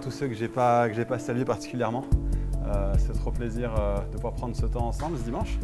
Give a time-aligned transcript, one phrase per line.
[0.00, 2.04] tous ceux que je n'ai pas, que pas salués particulièrement.
[2.66, 5.58] Euh, c'est trop plaisir euh, de pouvoir prendre ce temps ensemble ce dimanche.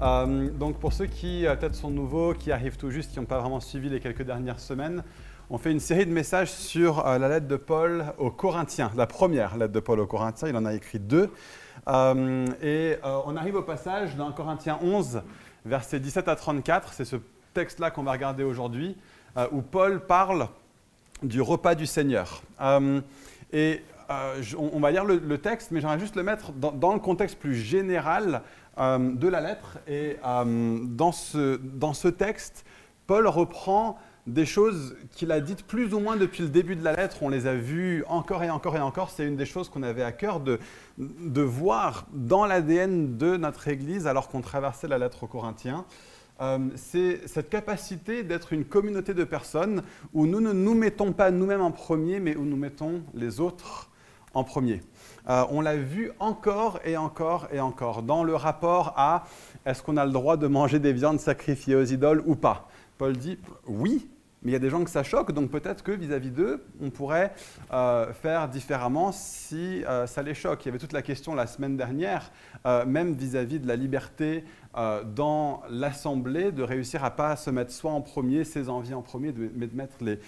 [0.00, 3.38] Euh, donc pour ceux qui peut-être sont nouveaux, qui arrivent tout juste, qui n'ont pas
[3.38, 5.02] vraiment suivi les quelques dernières semaines,
[5.50, 9.56] on fait une série de messages sur la lettre de Paul aux Corinthiens, la première
[9.56, 11.30] lettre de Paul aux Corinthiens, il en a écrit deux.
[11.86, 15.20] et on arrive au passage dans Corinthiens 11,
[15.66, 17.16] versets 17 à 34, c'est ce
[17.52, 18.96] texte-là qu'on va regarder aujourd'hui,
[19.50, 20.48] où Paul parle
[21.22, 22.42] du repas du Seigneur.
[23.54, 26.98] Euh, et euh, on, va lire le, texte, mais j'aimerais juste le mettre dans, le
[26.98, 28.42] contexte plus général
[28.78, 29.78] euh, de la lettre.
[29.86, 32.64] Et dans ce, dans, ce, texte,
[33.06, 36.92] Paul reprend des choses qu'il a dites plus ou moins depuis le début de la
[36.92, 37.18] lettre.
[37.22, 39.10] On les a vues encore et encore et encore.
[39.10, 40.60] C'est une des choses qu'on avait à cœur de,
[40.98, 45.84] de voir dans l'ADN de notre Église alors qu'on traversait la lettre aux Corinthiens.
[46.42, 51.30] Euh, c'est cette capacité d'être une communauté de personnes où nous ne nous mettons pas
[51.30, 53.90] nous-mêmes en premier, mais où nous mettons les autres
[54.34, 54.80] en premier.
[55.28, 59.24] Euh, on l'a vu encore et encore et encore dans le rapport à
[59.64, 62.68] est-ce qu'on a le droit de manger des viandes sacrifiées aux idoles ou pas.
[62.98, 64.08] Paul dit oui,
[64.42, 66.90] mais il y a des gens que ça choque, donc peut-être que vis-à-vis d'eux, on
[66.90, 67.32] pourrait
[67.72, 70.64] euh, faire différemment si ça les choque.
[70.64, 72.32] Il y avait toute la question la semaine dernière,
[72.64, 74.44] même vis-à-vis de la liberté
[74.74, 79.34] dans l'Assemblée, de réussir à pas se mettre soi en premier, ses envies en premier,
[79.54, 80.18] mais de mettre les,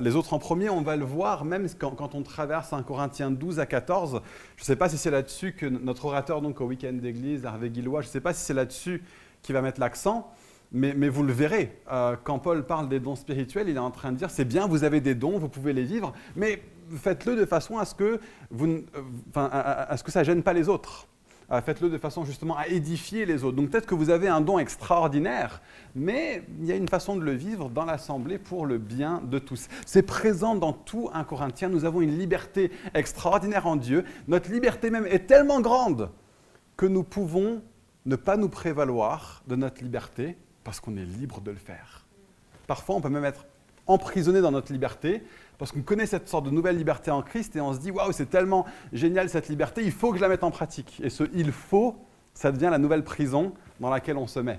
[0.00, 0.70] les, autres en premier.
[0.70, 4.22] On va le voir même quand, on traverse un Corinthiens 12 à 14.
[4.56, 7.70] Je ne sais pas si c'est là-dessus que notre orateur donc, au week-end d'église, Hervé
[7.70, 9.02] Guillois, je ne sais pas si c'est là-dessus
[9.42, 10.32] qu'il va mettre l'accent.
[10.72, 14.12] Mais, vous le verrez, euh, quand Paul parle des dons spirituels, il est en train
[14.12, 16.62] de dire, c'est bien, vous avez des dons, vous pouvez les vivre, mais
[16.96, 18.82] faites-le de façon à ce que, vous, euh,
[19.34, 21.08] à, ce que ça ne gêne pas les autres.
[21.52, 23.56] Euh, faites-le de façon justement à édifier les autres.
[23.56, 25.60] Donc peut-être que vous avez un don extraordinaire,
[25.96, 29.38] mais il y a une façon de le vivre dans l'Assemblée pour le bien de
[29.40, 29.66] tous.
[29.84, 31.68] C'est présent dans tout un Corinthien.
[31.68, 34.04] Nous avons une liberté extraordinaire en Dieu.
[34.28, 36.10] Notre liberté même est tellement grande
[36.76, 37.62] que nous pouvons
[38.06, 42.06] ne pas nous prévaloir de notre liberté parce qu'on est libre de le faire.
[42.68, 43.44] Parfois, on peut même être
[43.88, 45.24] emprisonné dans notre liberté
[45.60, 48.12] parce qu'on connaît cette sorte de nouvelle liberté en Christ et on se dit waouh,
[48.12, 50.98] c'est tellement génial cette liberté, il faut que je la mette en pratique.
[51.04, 51.96] Et ce il faut,
[52.32, 54.58] ça devient la nouvelle prison dans laquelle on se met.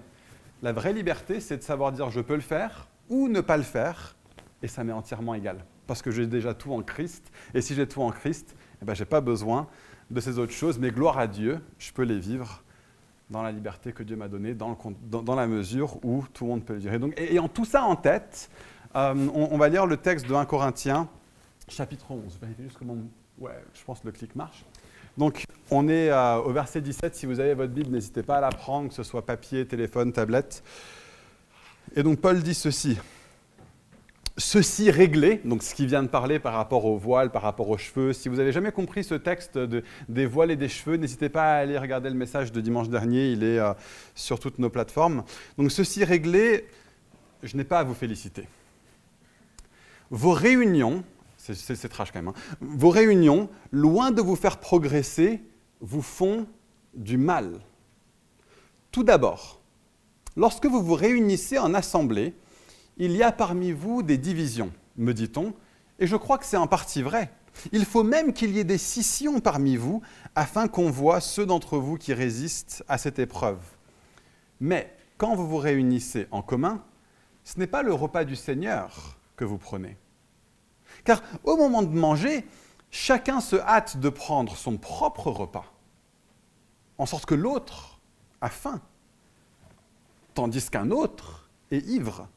[0.62, 3.64] La vraie liberté, c'est de savoir dire je peux le faire ou ne pas le
[3.64, 4.16] faire
[4.62, 7.88] et ça m'est entièrement égal parce que j'ai déjà tout en Christ et si j'ai
[7.88, 9.68] tout en Christ, eh ben, je n'ai pas besoin
[10.12, 12.64] de ces autres choses, mais gloire à Dieu, je peux les vivre
[13.32, 16.74] dans la liberté que Dieu m'a donnée, dans, la mesure où tout le monde peut
[16.74, 16.94] le dire.
[16.94, 18.52] Et donc, ayant tout ça en tête,
[18.96, 21.08] euh, on, va lire le texte de 1 Corinthiens,
[21.68, 22.38] chapitre 11.
[22.42, 22.98] Vérifiez juste comment.
[23.40, 24.66] Ouais, je pense que le clic marche.
[25.18, 27.16] Donc, on est euh, au verset 17.
[27.16, 30.12] Si vous avez votre Bible, n'hésitez pas à la prendre, que ce soit papier, téléphone,
[30.12, 30.64] tablette.
[31.96, 32.98] Et donc, Paul dit ceci
[34.38, 37.78] ceci réglé, donc ce qui vient de parler par rapport au voile, par rapport aux
[37.78, 38.14] cheveux.
[38.14, 39.58] Si vous n'avez jamais compris ce texte
[40.10, 43.32] des voiles et des cheveux, n'hésitez pas à aller regarder le message de dimanche dernier,
[43.32, 43.74] il est euh,
[44.16, 45.24] sur toutes nos plateformes.
[45.58, 46.66] Donc ceci réglé,
[47.44, 48.48] je n'ai pas à vous féliciter.
[50.12, 51.06] Vos réunions,
[51.38, 55.42] c'est trash quand même, hein, vos réunions, loin de vous faire progresser,
[55.80, 56.48] vous font
[56.94, 57.62] du mal.
[58.92, 59.62] Tout d'abord,
[60.36, 62.34] lorsque vous vous réunissez en assemblée,
[62.98, 65.54] il y a parmi vous des divisions, me dit-on,
[65.98, 67.32] et je crois que c'est en partie vrai.
[67.72, 70.02] Il faut même qu'il y ait des scissions parmi vous,
[70.36, 73.60] afin qu'on voie ceux d'entre vous qui résistent à cette épreuve.
[74.60, 76.84] Mais quand vous vous réunissez en commun,
[77.46, 79.98] ce n'est pas le repas du Seigneur que vous prenez.
[81.04, 82.46] Car au moment de manger,
[82.90, 85.66] chacun se hâte de prendre son propre repas,
[86.98, 88.00] en sorte que l'autre
[88.42, 88.82] a faim,
[90.34, 92.28] tandis qu'un autre est ivre.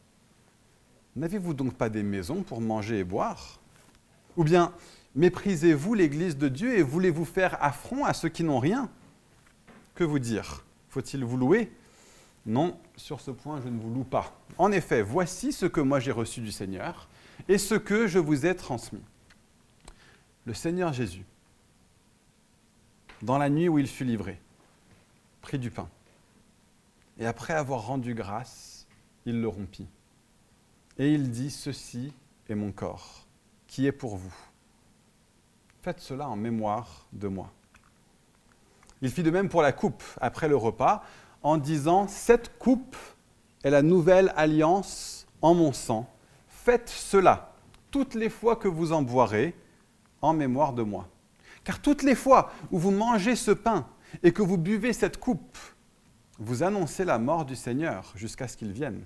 [1.16, 3.61] N'avez-vous donc pas des maisons pour manger et boire?
[4.37, 4.73] Ou bien
[5.14, 8.90] méprisez-vous l'Église de Dieu et voulez-vous faire affront à ceux qui n'ont rien?
[9.94, 10.64] Que vous dire?
[10.88, 11.73] Faut-il vous louer?
[12.46, 14.38] Non, sur ce point, je ne vous loue pas.
[14.58, 17.08] En effet, voici ce que moi j'ai reçu du Seigneur
[17.49, 19.02] et ce que je vous ai transmis.
[20.44, 21.25] Le Seigneur Jésus,
[23.23, 24.38] dans la nuit où il fut livré,
[25.41, 25.88] prit du pain,
[27.19, 28.87] et après avoir rendu grâce,
[29.25, 29.88] il le rompit
[30.99, 32.12] et il dit, ceci
[32.49, 33.26] est mon corps,
[33.67, 34.35] qui est pour vous.
[35.82, 37.52] Faites cela en mémoire de moi.
[39.02, 41.02] Il fit de même pour la coupe après le repas,
[41.44, 42.96] en disant, cette coupe
[43.62, 46.11] est la nouvelle alliance en mon sang.
[46.49, 47.52] Faites cela
[47.91, 49.55] toutes les fois que vous en boirez,
[50.23, 51.06] en mémoire de moi.
[51.62, 53.87] Car toutes les fois où vous mangez ce pain
[54.23, 55.58] et que vous buvez cette coupe,
[56.38, 59.05] vous annoncez la mort du Seigneur jusqu'à ce qu'il vienne.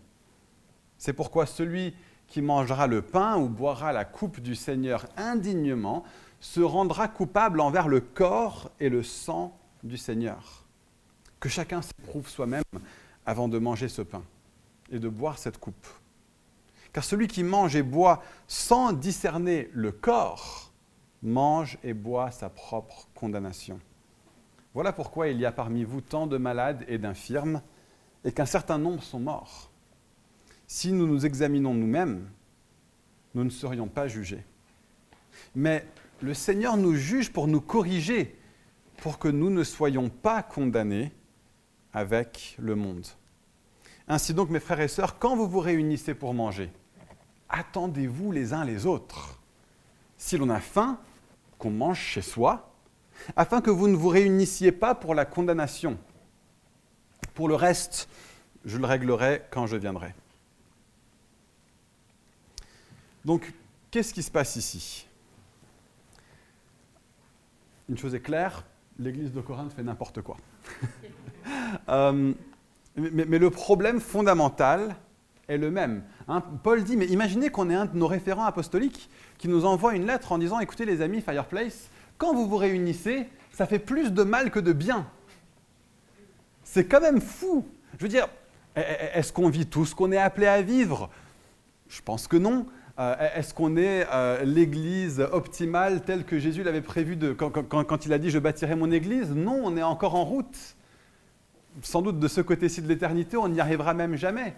[0.97, 1.95] C'est pourquoi celui
[2.29, 6.05] qui mangera le pain ou boira la coupe du Seigneur indignement
[6.41, 10.68] se rendra coupable envers le corps et le sang du Seigneur.
[11.41, 12.65] Que chacun s'éprouve soi-même
[13.25, 14.25] avant de manger ce pain
[14.91, 15.87] et de boire cette coupe.
[16.93, 20.73] Car celui qui mange et boit sans discerner le corps,
[21.23, 23.79] mange et boit sa propre condamnation.
[24.75, 27.63] Voilà pourquoi il y a parmi vous tant de malades et d'infirmes,
[28.25, 29.71] et qu'un certain nombre sont morts.
[30.67, 32.29] Si nous nous examinons nous-mêmes,
[33.35, 34.45] nous ne serions pas jugés.
[35.55, 35.87] Mais
[36.21, 38.37] le Seigneur nous juge pour nous corriger,
[38.97, 41.13] pour que nous ne soyons pas condamnés
[41.93, 43.07] avec le monde.
[44.07, 46.73] Ainsi donc, mes frères et sœurs, quand vous vous réunissez pour manger,
[47.49, 49.39] attendez-vous les uns les autres.
[50.17, 50.99] Si l'on a faim,
[51.59, 52.73] qu'on mange chez soi,
[53.37, 55.99] afin que vous ne vous réunissiez pas pour la condamnation.
[57.35, 58.09] Pour le reste,
[58.65, 60.15] je le réglerai quand je viendrai.
[63.25, 63.53] Donc,
[63.91, 65.07] qu'est-ce qui se passe ici?
[67.89, 68.65] Une chose est claire,
[68.99, 70.37] l'Église de Corinthe fait n'importe quoi.
[71.89, 72.35] Euh,
[72.97, 74.97] mais, le problème fondamental
[75.49, 76.03] est le même.
[76.29, 76.43] Hein.
[76.63, 80.07] Paul dit, mais imaginez qu'on ait un de nos référents apostoliques qui nous envoie une
[80.07, 81.89] lettre en disant, écoutez les amis Fireplace,
[82.19, 85.07] quand vous vous réunissez, ça fait plus de mal que de bien.
[86.65, 87.67] C'est quand même fou.
[87.97, 88.29] Je veux dire,
[88.77, 91.09] est-ce qu'on vit tout ce qu'on est appelé à vivre?
[91.89, 92.67] Je pense que non.
[92.99, 98.19] Euh, est-ce qu'on est, euh, l'église optimale telle que Jésus l'avait prévu quand, il a
[98.19, 99.31] dit je bâtirai mon église?
[99.31, 100.77] Non, on est encore en route
[101.83, 104.55] sans doute de ce côté-ci de l'éternité, on n'y arrivera même jamais.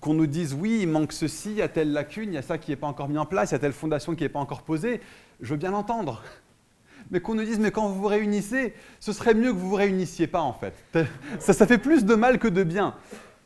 [0.00, 2.42] Qu'on nous dise oui, il manque ceci, il y a telle lacune, il y a
[2.42, 4.28] ça qui n'est pas encore mis en place, il y a telle fondation qui n'est
[4.28, 5.00] pas encore posée,
[5.40, 6.22] je veux bien l'entendre.
[7.10, 9.76] Mais qu'on nous dise, mais quand vous vous réunissez, ce serait mieux que vous vous
[9.76, 10.74] réunissiez pas en fait.
[11.38, 12.94] Ça fait plus de mal que de bien.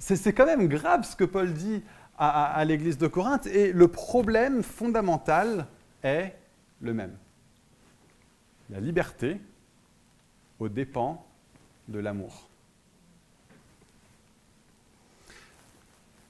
[0.00, 1.80] C'est quand même grave ce que Paul dit
[2.24, 5.66] à, l'église de Corinthe, et le problème fondamental
[6.04, 6.36] est
[6.80, 7.16] le même.
[8.70, 9.40] La liberté
[10.60, 11.26] aux dépens
[11.88, 12.48] de l'amour.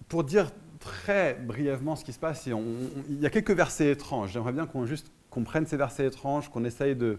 [0.08, 0.50] Pour dire
[0.80, 4.32] très brièvement ce qui se passe, il y a quelques versets étranges.
[4.32, 7.18] J'aimerais bien qu'on juste comprenne ces versets étranges, qu'on essaye de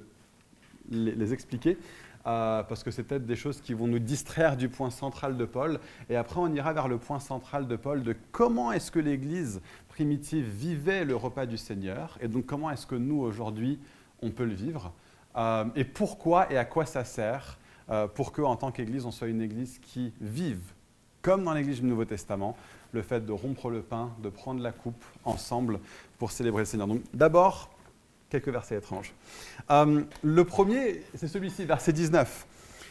[0.90, 1.78] les, expliquer,
[2.26, 5.46] euh, parce que c'est peut-être des choses qui vont nous distraire du point central de
[5.46, 5.80] Paul.
[6.10, 9.62] Et après, on ira vers le point central de Paul de comment est-ce que l'Église
[9.90, 13.80] primitive vivait le repas du Seigneur, et donc comment est-ce que nous, aujourd'hui,
[14.22, 14.94] on peut le vivre,
[15.36, 17.58] euh, et pourquoi et à quoi ça sert,
[17.90, 20.62] euh, pour que, en tant qu'Église, on soit une Église qui vive,
[21.22, 22.56] comme dans l'Église du Nouveau Testament,
[22.94, 25.80] le fait de rompre le pain, de prendre la coupe ensemble
[26.18, 26.88] pour célébrer le Seigneur.
[26.88, 27.70] Donc, d'abord,
[28.34, 29.14] quelques versets étranges.
[29.70, 32.48] Euh, le premier, c'est celui-ci, verset 19.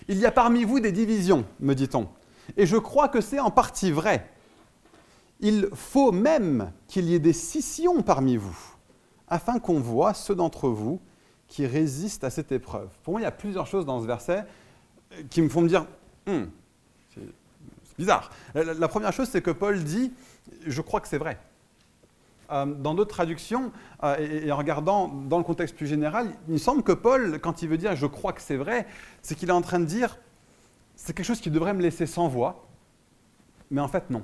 [0.06, 2.08] Il y a parmi vous des divisions, me dit-on,
[2.56, 4.28] et je crois que c'est en partie vrai.
[5.40, 8.56] Il faut même qu'il y ait des scissions parmi vous,
[9.26, 11.00] afin qu'on voit ceux d'entre vous
[11.48, 12.88] qui résistent à cette épreuve.
[13.02, 14.44] Pour moi, il y a plusieurs choses dans ce verset
[15.28, 15.86] qui me font me dire,
[16.26, 16.44] hmm,
[17.12, 17.20] c'est
[17.98, 18.30] bizarre.
[18.54, 20.12] La, première chose, c'est que Paul dit,
[20.66, 21.38] je crois que c'est vrai.
[22.52, 23.72] Euh, dans d'autres traductions,
[24.04, 27.62] euh, et, en regardant dans le contexte plus général, il me semble que Paul, quand
[27.62, 28.86] il veut dire je crois que c'est vrai,
[29.22, 30.18] c'est qu'il est en train de dire
[30.94, 32.66] c'est quelque chose qui devrait me laisser sans voix,
[33.70, 34.22] mais en fait non.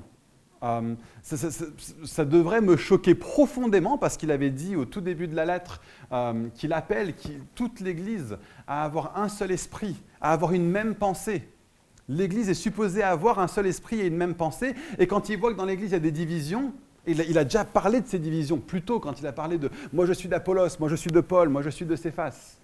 [0.61, 0.93] Euh,
[1.23, 5.81] ça, devrait me choquer profondément parce qu'il avait dit au tout début de la lettre
[6.53, 7.15] qu'il appelle
[7.55, 11.47] toute l'Église à avoir un seul esprit, à avoir une même pensée.
[12.09, 15.53] L'Église est supposée avoir un seul esprit et une même pensée, et quand il voit
[15.53, 16.73] que dans l'Église il y a des divisions,
[17.07, 20.13] il a, déjà parlé de ces divisions, plutôt quand il a parlé de moi je
[20.13, 22.57] suis d'Apollos, moi je suis de Paul, moi je suis de Céphas.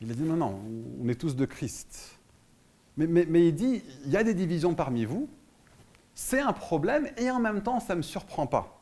[0.00, 0.60] Il a dit non, non,
[1.02, 2.18] on est tous de Christ.
[2.96, 5.28] Mais, il dit il y a des divisions parmi vous,
[6.14, 8.80] c'est un problème et en même temps, ça ne me surprend pas.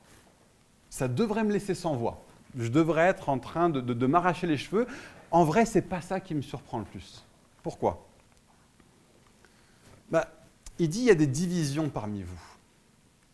[0.88, 2.22] Ça devrait me laisser sans voix.
[2.56, 4.86] Je devrais être en train de, m'arracher les cheveux.
[5.32, 7.24] En vrai, ce n'est pas ça qui me surprend le plus.
[7.64, 8.06] Pourquoi?
[10.10, 10.28] Bah,
[10.78, 12.40] Il dit il y a des divisions parmi vous.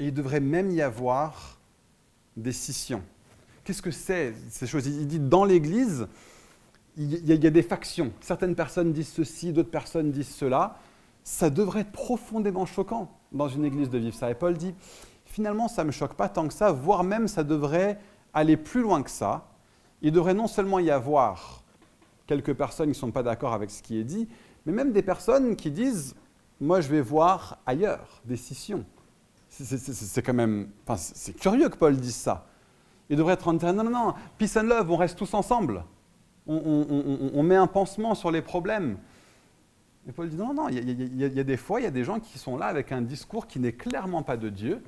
[0.01, 1.59] Et il devrait même y avoir
[2.37, 3.03] des scissions.
[3.63, 4.87] Qu'est-ce que c'est ces choses?
[4.87, 6.09] Il dit dans l'Église,
[6.97, 8.13] il y, a, des factions.
[8.21, 10.77] Certaines personnes disent ceci, d'autres personnes disent cela.
[11.23, 14.31] Ça devrait être profondément choquant dans une église de vivre ça.
[14.31, 14.75] Et Paul dit,
[15.25, 17.99] finalement, ça ne me choque pas tant que ça, voire même ça devrait
[18.35, 19.49] aller plus loin que ça.
[20.03, 21.63] Il devrait non seulement y avoir
[22.27, 24.29] quelques personnes qui ne sont pas d'accord avec ce qui est dit,
[24.67, 26.17] mais même des personnes qui disent,
[26.61, 28.85] moi je vais voir ailleurs, des scissions.
[29.51, 32.47] C'est quand même, enfin, c'est curieux que Paul dise ça.
[33.09, 35.85] Il devrait être en train non, non, non, peace and love, on reste tous ensemble.
[36.47, 38.97] on met un pansement sur les problèmes.
[40.09, 42.21] Et Paul dit non, non, il y, a des fois, il y a des gens
[42.21, 44.83] qui sont là avec un discours qui n'est clairement pas de Dieu.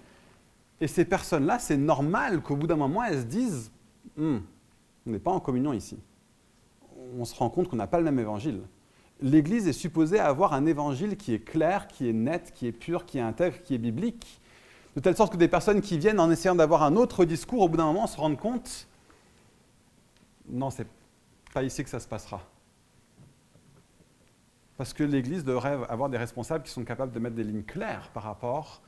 [0.80, 3.70] Et ces personnes-là, c'est normal qu'au bout d'un moment, elles se disent
[4.16, 4.38] hmm,
[5.06, 5.98] On n'est pas en communion ici.
[7.18, 8.62] On se rend compte qu'on n'a pas le même évangile.
[9.20, 13.04] L'Église est supposée avoir un évangile qui est clair, qui est net, qui est pur,
[13.04, 14.40] qui est intègre, qui est biblique,
[14.94, 17.68] de telle sorte que des personnes qui viennent en essayant d'avoir un autre discours, au
[17.68, 18.86] bout d'un moment, se rendent compte,
[20.48, 20.86] non, c'est
[21.52, 22.42] pas ici que ça se passera.
[24.76, 28.10] Parce que l'Église devrait avoir des responsables qui sont capables de mettre des lignes claires
[28.12, 28.82] par rapport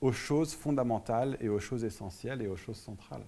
[0.00, 3.24] aux choses fondamentales et aux choses essentielles et aux choses centrales.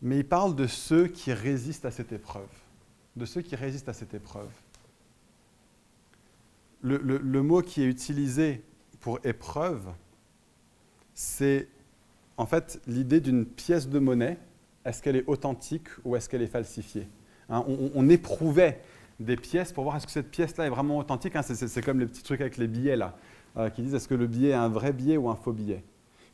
[0.00, 2.48] Mais il parle de ceux qui résistent à cette épreuve,
[3.14, 4.50] de ceux qui résistent à cette épreuve.
[6.82, 8.62] Le, mot qui est utilisé
[9.00, 9.86] pour épreuve,
[11.14, 11.68] c'est
[12.36, 14.38] en fait l'idée d'une pièce de monnaie.
[14.84, 17.06] Est-ce qu'elle est authentique ou est-ce qu'elle est falsifiée
[17.48, 18.80] hein, on, éprouvait
[19.20, 21.36] des pièces pour voir est-ce que cette pièce-là est vraiment authentique.
[21.36, 21.42] Hein.
[21.42, 23.16] c'est, comme les petits trucs avec les billets là,
[23.56, 25.84] euh, qui disent est-ce que le billet est un vrai billet ou un faux billet?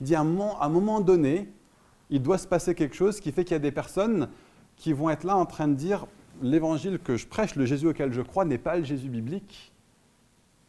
[0.00, 1.48] Il dit à un moment donné,
[2.08, 4.28] il doit se passer quelque chose qui fait qu'il y a des personnes
[4.76, 6.06] qui vont être là en train de dire
[6.40, 9.72] l'évangile que je prêche, le Jésus auquel je crois, n'est pas le Jésus biblique.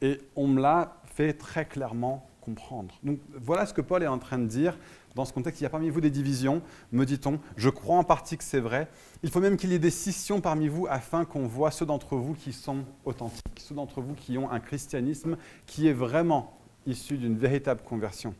[0.02, 2.96] Et on me l'a fait très clairement comprendre.
[3.04, 4.78] Donc voilà ce que Paul est en train de dire
[5.16, 5.60] dans ce contexte.
[5.60, 7.40] Il y a parmi vous des divisions, me dit-on.
[7.58, 8.88] Je crois en partie que c'est vrai.
[9.24, 12.16] Il faut même qu'il y ait des scissions parmi vous afin qu'on voit ceux d'entre
[12.16, 17.18] vous qui sont authentiques, ceux d'entre vous qui ont un christianisme qui est vraiment issu
[17.18, 18.34] d'une véritable conversion.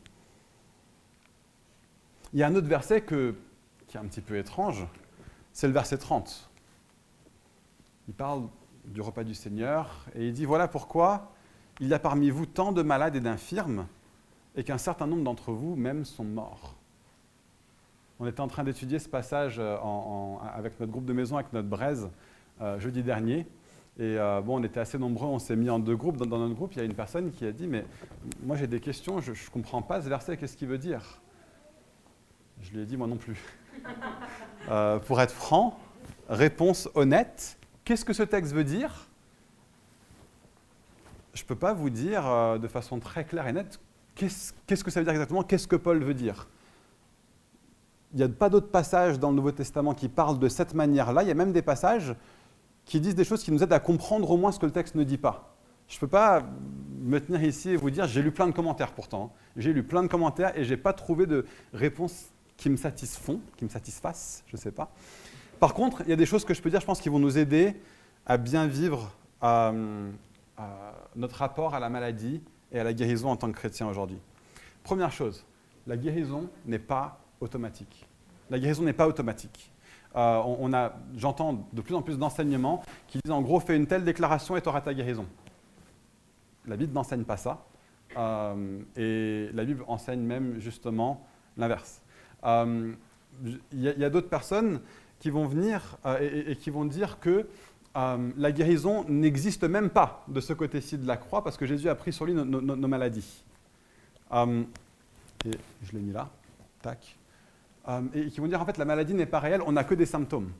[2.32, 4.86] Il y a un autre verset qui est un petit peu étrange,
[5.52, 6.50] c'est le verset 30.
[8.08, 8.44] Il parle
[8.86, 11.32] du repas du Seigneur et il dit, voilà pourquoi
[11.80, 13.86] il y a parmi vous tant de malades et d'infirmes
[14.54, 16.74] et qu'un certain nombre d'entre vous même sont morts.
[18.18, 19.76] On était en train d'étudier ce passage euh,
[20.54, 22.10] avec notre groupe de maison, avec notre braise,
[22.60, 23.46] euh, jeudi dernier.
[23.98, 26.18] Et euh, bon, on était assez nombreux, on s'est mis en deux groupes.
[26.18, 27.86] Dans, notre groupe, il y a une personne qui a dit, mais
[28.42, 31.22] moi j'ai des questions, je ne comprends pas ce verset, qu'est-ce qu'il veut dire?
[32.60, 33.42] Je lui ai dit moi non plus.
[35.06, 35.78] Pour être franc,
[36.28, 39.09] réponse honnête, qu'est-ce que ce texte veut dire?
[41.34, 43.80] Je ne peux pas vous dire euh, de façon très claire et nette
[44.14, 46.48] qu'est-ce que ça veut dire exactement, qu'est-ce que Paul veut dire.
[48.12, 51.22] Il n'y a pas d'autres passages dans le Nouveau Testament qui parlent de cette manière-là.
[51.22, 52.14] Il y a même des passages
[52.84, 54.94] qui disent des choses qui nous aident à comprendre au moins ce que le texte
[54.94, 55.54] ne dit pas.
[55.86, 56.42] Je ne peux pas
[57.00, 59.32] me tenir ici et vous dire, j'ai lu plein de commentaires pourtant.
[59.56, 63.40] J'ai lu plein de commentaires et je n'ai pas trouvé de réponse qui me satisfont,
[63.56, 64.92] qui me satisfassent, je ne sais pas.
[65.60, 67.18] Par contre, il y a des choses que je peux dire, je pense, qui vont
[67.18, 67.74] nous aider
[68.26, 70.10] à bien vivre euh,
[71.16, 74.18] notre rapport à la maladie et à la guérison en tant que chrétien aujourd'hui.
[74.82, 75.44] Première chose,
[75.86, 78.06] la guérison n'est pas automatique.
[78.50, 79.72] La guérison n'est pas automatique.
[80.16, 83.86] Euh, on, a, j'entends de plus en plus d'enseignements qui disent en gros, fais une
[83.86, 85.26] telle déclaration et tu auras ta guérison.
[86.66, 87.64] La Bible n'enseigne pas ça.
[88.16, 91.26] Euh, et la Bible enseigne même justement
[91.56, 92.02] l'inverse.
[92.44, 92.92] Euh,
[93.44, 94.80] il y a, d'autres personnes
[95.20, 97.46] qui vont venir euh, et, qui vont dire que
[97.96, 101.88] euh, la guérison n'existe même pas de ce côté-ci de la croix parce que Jésus
[101.88, 103.44] a pris sur lui nos, maladies.
[104.32, 105.50] et
[105.82, 106.28] je l'ai mis là,
[106.82, 107.16] tac.
[108.14, 110.06] et qui vont dire en fait la maladie n'est pas réelle, on n'a que des
[110.06, 110.50] symptômes.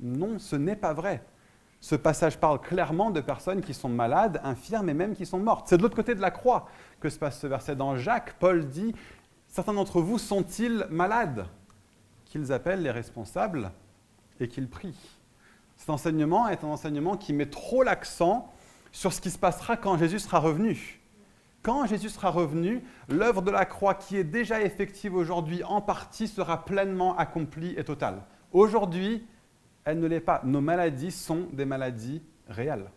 [0.00, 1.22] Non, ce n'est pas vrai.
[1.80, 5.68] Ce passage parle clairement de personnes qui sont malades, infirmes et même qui sont mortes.
[5.68, 6.66] C'est de l'autre côté de la croix
[6.98, 7.76] que se passe ce verset.
[7.76, 8.94] Dans Jacques, Paul dit
[9.48, 11.46] Certains d'entre vous sont-ils malades?
[12.24, 13.70] Qu'ils appellent les responsables
[14.40, 15.13] et qu'ils prient.
[15.84, 18.50] Cet enseignement est un enseignement qui met trop l'accent
[18.90, 20.98] sur ce qui se passera quand Jésus sera revenu.
[21.60, 26.26] Quand Jésus sera revenu, l'œuvre de la croix qui est déjà effective aujourd'hui en partie
[26.26, 28.22] sera pleinement accomplie et totale.
[28.50, 29.26] Aujourd'hui,
[29.84, 30.40] elle ne l'est pas.
[30.42, 32.90] Nos maladies sont des maladies réelles.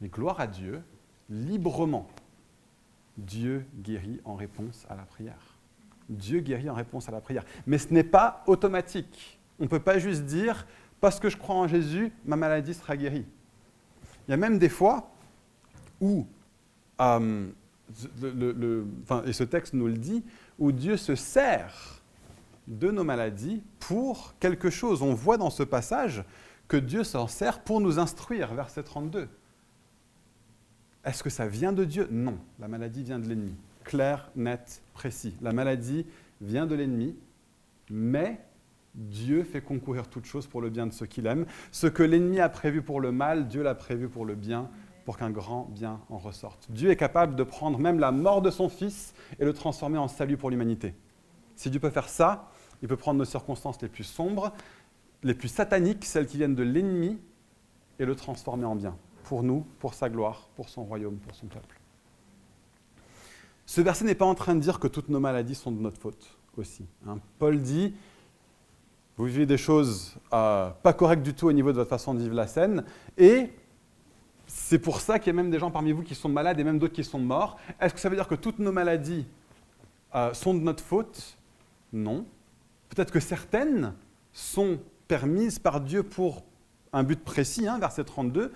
[0.00, 0.82] Mais gloire à Dieu,
[1.30, 2.08] librement,
[3.16, 5.56] Dieu guérit en réponse à la prière.
[6.08, 7.44] Dieu guérit en réponse à la prière.
[7.64, 9.38] Mais ce n'est pas automatique.
[9.60, 10.66] On ne peut pas juste dire,
[11.04, 13.26] parce que je crois en Jésus, ma maladie sera guérie.
[14.26, 15.10] Il y a même des fois
[16.00, 16.26] où,
[16.98, 17.46] euh,
[19.26, 20.24] et ce texte nous le dit,
[20.58, 22.00] où Dieu se sert
[22.66, 25.02] de nos maladies pour quelque chose.
[25.02, 26.24] On voit dans ce passage
[26.68, 29.28] que Dieu s'en sert pour nous instruire, verset 32.
[31.04, 32.08] Est-ce que ça vient de Dieu?
[32.10, 33.54] Non, la maladie vient de l'ennemi.
[33.84, 35.34] Clair, net, précis.
[35.42, 36.06] La maladie
[36.40, 37.14] vient de l'ennemi,
[37.90, 38.40] mais
[38.94, 41.46] Dieu fait concourir toutes choses pour le bien de ceux qu'il aime.
[41.72, 44.70] Ce que l'ennemi a prévu pour le mal, Dieu l'a prévu pour le bien,
[45.04, 46.66] pour qu'un grand bien en ressorte.
[46.70, 50.08] Dieu est capable de prendre même la mort de son Fils et le transformer en
[50.08, 50.94] salut pour l'humanité.
[51.56, 52.50] Si Dieu peut faire ça,
[52.82, 54.52] il peut prendre nos circonstances les plus sombres,
[55.22, 57.18] les plus sataniques, celles qui viennent de l'ennemi,
[57.98, 61.46] et le transformer en bien pour nous, pour sa gloire, pour son royaume, pour son
[61.46, 61.80] peuple.
[63.66, 66.00] Ce verset n'est pas en train de dire que toutes nos maladies sont de notre
[66.00, 66.86] faute aussi.
[67.06, 67.18] Hein.
[67.38, 67.94] Paul dit,
[69.16, 72.20] vous vivez des choses euh, pas correctes du tout au niveau de votre façon de
[72.20, 72.84] vivre la scène,
[73.16, 73.50] et
[74.46, 76.64] c'est pour ça qu'il y a même des gens parmi vous qui sont malades et
[76.64, 77.58] même d'autres qui sont morts.
[77.80, 79.26] Est-ce que ça veut dire que toutes nos maladies
[80.14, 81.38] euh, sont de notre faute?
[81.92, 82.26] Non.
[82.88, 83.94] Peut-être que certaines
[84.32, 84.78] sont
[85.08, 86.44] permises par Dieu pour
[86.92, 88.52] un but précis, hein, verset 32.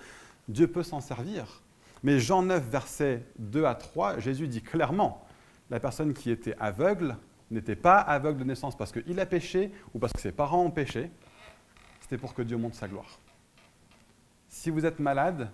[0.47, 1.61] Dieu peut s'en servir.
[2.03, 5.25] Mais Jean 9, verset 2 à 3, Jésus dit clairement,
[5.69, 7.17] la personne qui était aveugle
[7.51, 10.71] n'était pas aveugle de naissance parce qu'il a péché ou parce que ses parents ont
[10.71, 11.11] péché,
[12.01, 13.19] c'était pour que Dieu montre sa gloire.
[14.47, 15.51] Si vous êtes malade,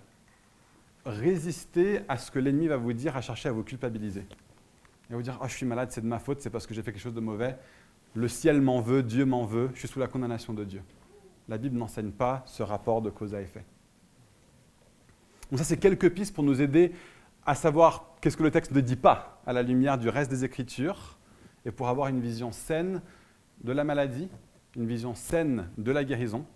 [1.04, 4.26] résistez à ce que l'ennemi va vous dire, à chercher à vous culpabiliser.
[5.10, 6.82] Et vous dire, oh, je suis malade, c'est de ma faute, c'est parce que j'ai
[6.82, 7.56] fait quelque chose de mauvais.
[8.14, 10.82] Le ciel m'en veut, Dieu m'en veut, je suis sous la condamnation de Dieu.
[11.48, 13.64] La Bible n'enseigne pas ce rapport de cause à effet.
[15.50, 16.92] Donc ça, c'est quelques pistes pour nous aider
[17.44, 20.44] à savoir qu'est-ce que le texte ne dit pas à la lumière du reste des
[20.44, 21.15] Écritures
[21.66, 23.02] et pour avoir une vision saine
[23.62, 24.28] de la maladie,
[24.76, 26.46] une vision saine de la guérison.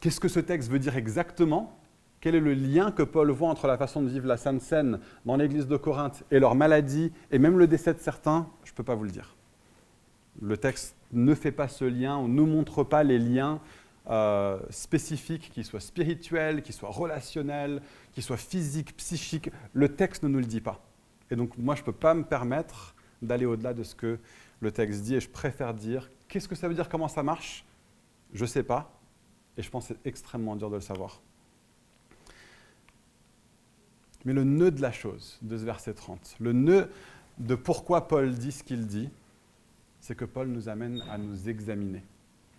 [0.00, 1.78] Qu'est-ce que ce texte veut dire exactement?
[2.20, 5.00] Quel est le lien que Paul voit entre la façon de vivre la Sainte Seine
[5.26, 8.48] dans l'église de Corinthe et leur maladie et même le décès de certains?
[8.64, 9.36] Je ne peux pas vous le dire.
[10.40, 13.60] Le texte ne fait pas ce lien, on ne montre pas les liens
[14.08, 17.82] euh, spécifiques, qui soient spirituels, qui soient relationnels,
[18.12, 19.50] qui soient physiques, psychiques.
[19.74, 20.80] Le texte ne nous le dit pas.
[21.30, 24.18] Et donc moi, je ne peux pas me permettre d'aller au-delà de ce que
[24.60, 27.64] le texte dit, et je préfère dire qu'est-ce que ça veut dire, comment ça marche?
[28.34, 28.92] Je ne sais pas,
[29.56, 31.20] et je pense que c'est extrêmement dur de le savoir.
[34.24, 36.90] Mais le nœud de la chose, de ce verset 30, le nœud
[37.38, 39.10] de pourquoi Paul dit ce qu'il dit,
[40.00, 42.02] c'est que Paul nous amène à nous examiner.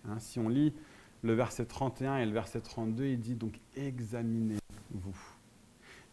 [0.07, 0.73] Hein, si on lit
[1.23, 5.17] le verset 31 et le verset 32, il dit donc examinez-vous.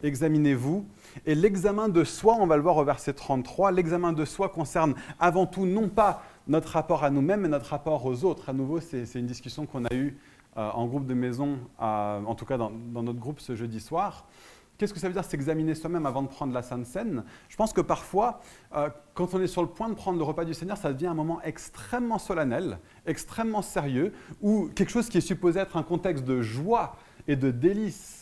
[0.03, 0.87] Examinez-vous.
[1.27, 4.95] Et l'examen de soi, on va le voir au verset 33, l'examen de soi concerne
[5.19, 8.49] avant tout non pas notre rapport à nous-mêmes, mais notre rapport aux autres.
[8.49, 10.17] À nouveau, c'est une discussion qu'on a eue
[10.57, 14.27] euh, en groupe de maison, en tout cas dans, notre groupe ce jeudi soir.
[14.79, 17.25] Qu'est-ce que ça veut dire s'examiner soi-même avant de prendre la Sainte Seine?
[17.51, 18.41] Je pense que parfois,
[18.75, 21.09] euh, quand on est sur le point de prendre le repas du Seigneur, ça devient
[21.09, 26.25] un moment extrêmement solennel, extrêmement sérieux, où quelque chose qui est supposé être un contexte
[26.25, 26.97] de joie
[27.29, 28.20] et de délice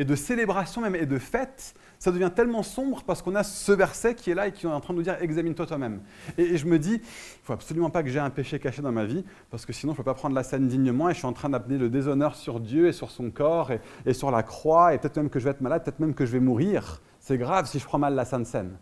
[0.00, 3.70] et de célébration même et de fête, ça devient tellement sombre parce qu'on a ce
[3.70, 6.00] verset qui est là et qui est en train de nous dire examine-toi toi-même.
[6.38, 9.04] Et, je me dis, il faut absolument pas que j'ai un péché caché dans ma
[9.04, 11.26] vie parce que sinon je ne peux pas prendre la scène dignement et je suis
[11.26, 13.72] en train d'amener le déshonneur sur Dieu et sur son corps
[14.06, 16.24] et, sur la croix et peut-être même que je vais être malade, peut-être même que
[16.24, 17.02] je vais mourir.
[17.18, 18.78] C'est grave si je prends mal la Sainte Seine.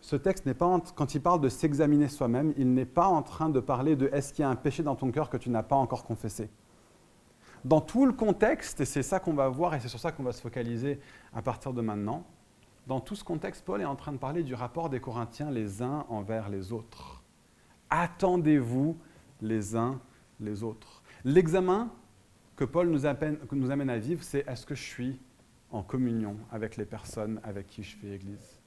[0.00, 3.48] Ce texte n'est pas, quand il parle de s'examiner soi-même, il n'est pas en train
[3.48, 5.64] de parler de est-ce qu'il y a un péché dans ton cœur que tu n'as
[5.64, 6.48] pas encore confessé?
[7.64, 10.22] Dans tout le contexte, et c'est ça qu'on va voir et c'est sur ça qu'on
[10.22, 11.00] va se focaliser
[11.34, 12.24] à partir de maintenant,
[12.86, 15.82] dans tout ce contexte, Paul est en train de parler du rapport des Corinthiens les
[15.82, 17.22] uns envers les autres.
[17.90, 18.96] Attendez-vous
[19.42, 20.00] les uns
[20.40, 21.02] les autres.
[21.24, 21.90] L'examen
[22.56, 25.20] que Paul nous amène, à vivre, c'est est-ce que je suis
[25.70, 28.58] en communion avec les personnes avec qui je fais église?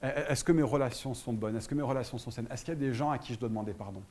[0.00, 1.56] Est-ce que mes relations sont bonnes?
[1.56, 2.46] Est-ce que mes relations sont saines?
[2.50, 4.02] Est-ce qu'il y a des gens à qui je dois demander pardon?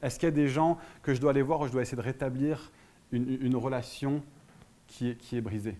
[0.00, 1.96] Est-ce qu'il y a des gens que je dois aller voir où je dois essayer
[1.96, 2.72] de rétablir
[3.12, 4.22] une, relation
[4.86, 5.76] qui est, brisée.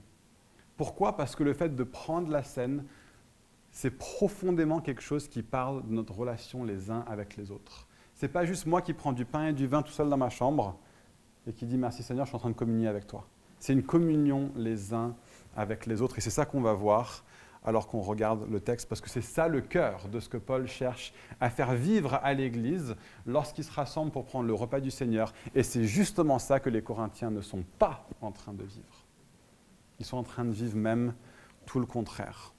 [0.76, 1.16] Pourquoi?
[1.16, 2.84] Parce que le fait de prendre la scène,
[3.70, 7.86] c'est profondément quelque chose qui parle de notre relation les uns avec les autres.
[8.14, 10.16] Ce n'est pas juste moi qui prends du pain et du vin tout seul dans
[10.16, 10.78] ma chambre
[11.46, 13.26] et qui dit merci Seigneur, je suis en train de communier avec toi.
[13.58, 15.14] C'est une communion les uns
[15.54, 17.24] avec les autres et c'est ça qu'on va voir
[17.66, 20.68] alors qu'on regarde le texte, parce que c'est ça le cœur de ce que Paul
[20.68, 22.94] cherche à faire vivre à l'Église
[23.26, 25.34] lorsqu'ils se rassemblent pour prendre le repas du Seigneur.
[25.54, 29.04] Et c'est justement ça que les Corinthiens ne sont pas en train de vivre.
[29.98, 31.12] Ils sont en train de vivre même
[31.66, 32.52] tout le contraire.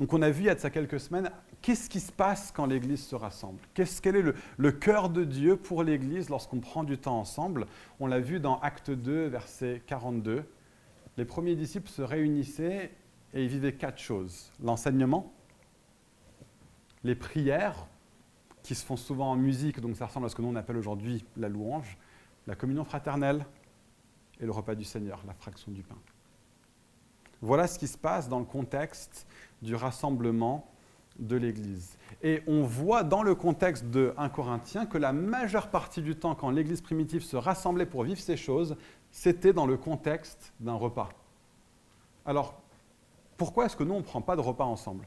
[0.00, 2.50] Donc on a vu il y a de ça quelques semaines, qu'est-ce qui se passe
[2.50, 3.60] quand l'Église se rassemble?
[3.74, 7.66] Qu'est-ce, Quel est le, le cœur de Dieu pour l'Église lorsqu'on prend du temps ensemble?
[8.00, 10.44] On l'a vu dans Acte 2, verset 42.
[11.18, 12.90] Les premiers disciples se réunissaient
[13.34, 14.52] et ils vivaient quatre choses.
[14.62, 15.32] L'enseignement,
[17.04, 17.86] les prières,
[18.62, 20.76] qui se font souvent en musique, donc ça ressemble à ce que nous on appelle
[20.76, 21.98] aujourd'hui la louange,
[22.46, 23.44] la communion fraternelle
[24.40, 25.98] et le repas du Seigneur, la fraction du pain.
[27.40, 29.26] Voilà ce qui se passe dans le contexte
[29.62, 30.68] du rassemblement
[31.18, 31.98] de l'Église.
[32.22, 36.34] Et on voit dans le contexte de 1 Corinthiens que la majeure partie du temps,
[36.34, 38.76] quand l'Église primitive se rassemblait pour vivre ces choses,
[39.10, 41.10] c'était dans le contexte d'un repas.
[42.24, 42.61] Alors,
[43.44, 45.04] pourquoi est-ce que nous, on ne prend pas de repas ensemble?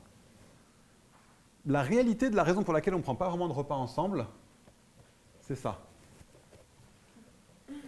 [1.65, 4.27] La réalité de la raison pour laquelle on ne prend pas vraiment de repas ensemble,
[5.39, 5.79] c'est ça.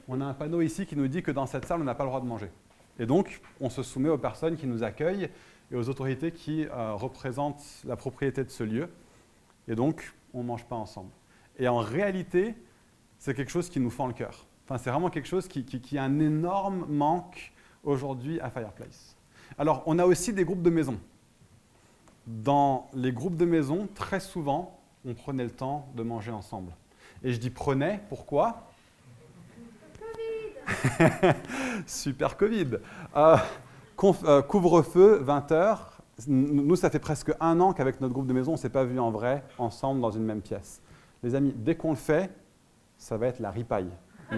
[0.08, 2.06] On a un panneau ici qui nous dit que dans cette salle, on n'a pas
[2.06, 2.50] le droit de manger.
[2.98, 5.30] Et donc, on se soumet aux personnes qui nous accueillent
[5.70, 8.90] et aux autorités qui euh, représentent la propriété de ce lieu.
[9.68, 11.12] Et donc, on ne mange pas ensemble.
[11.60, 12.56] Et en réalité,
[13.20, 14.46] c'est quelque chose qui nous fend le cœur.
[14.78, 17.52] C'est vraiment quelque chose qui, a un énorme manque
[17.84, 19.17] aujourd'hui à Fireplace.
[19.58, 21.00] Alors, on a aussi des groupes de maison.
[22.28, 26.74] Dans les groupes de maison, très souvent, on prenait le temps de manger ensemble.
[27.24, 28.68] Et je dis prenait, pourquoi?
[30.00, 31.34] Covid
[31.88, 32.78] Super Covid.
[33.16, 33.38] Euh,
[34.04, 35.78] euh, couvre-feu, 20h.
[36.28, 38.84] Nous, ça fait presque un an qu'avec notre groupe de maison, on ne s'est pas
[38.84, 40.82] vu en vrai, ensemble, dans une même pièce.
[41.24, 42.30] Les amis, dès qu'on le fait,
[42.98, 43.90] ça va être la ripaille.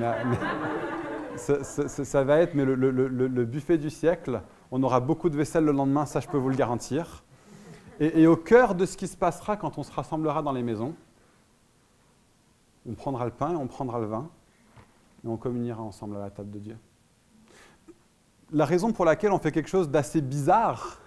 [1.35, 4.41] ça, va être mais le, buffet du siècle.
[4.71, 7.23] On aura beaucoup de vaisselle le lendemain, ça je peux vous le garantir.
[7.99, 10.95] Et, au cœur de ce qui se passera quand on se rassemblera dans les maisons,
[12.87, 14.29] on prendra le pain on prendra le vin
[15.25, 16.77] et on communiera ensemble à la table de Dieu.
[18.51, 20.99] La raison pour laquelle on fait quelque chose d'assez bizarre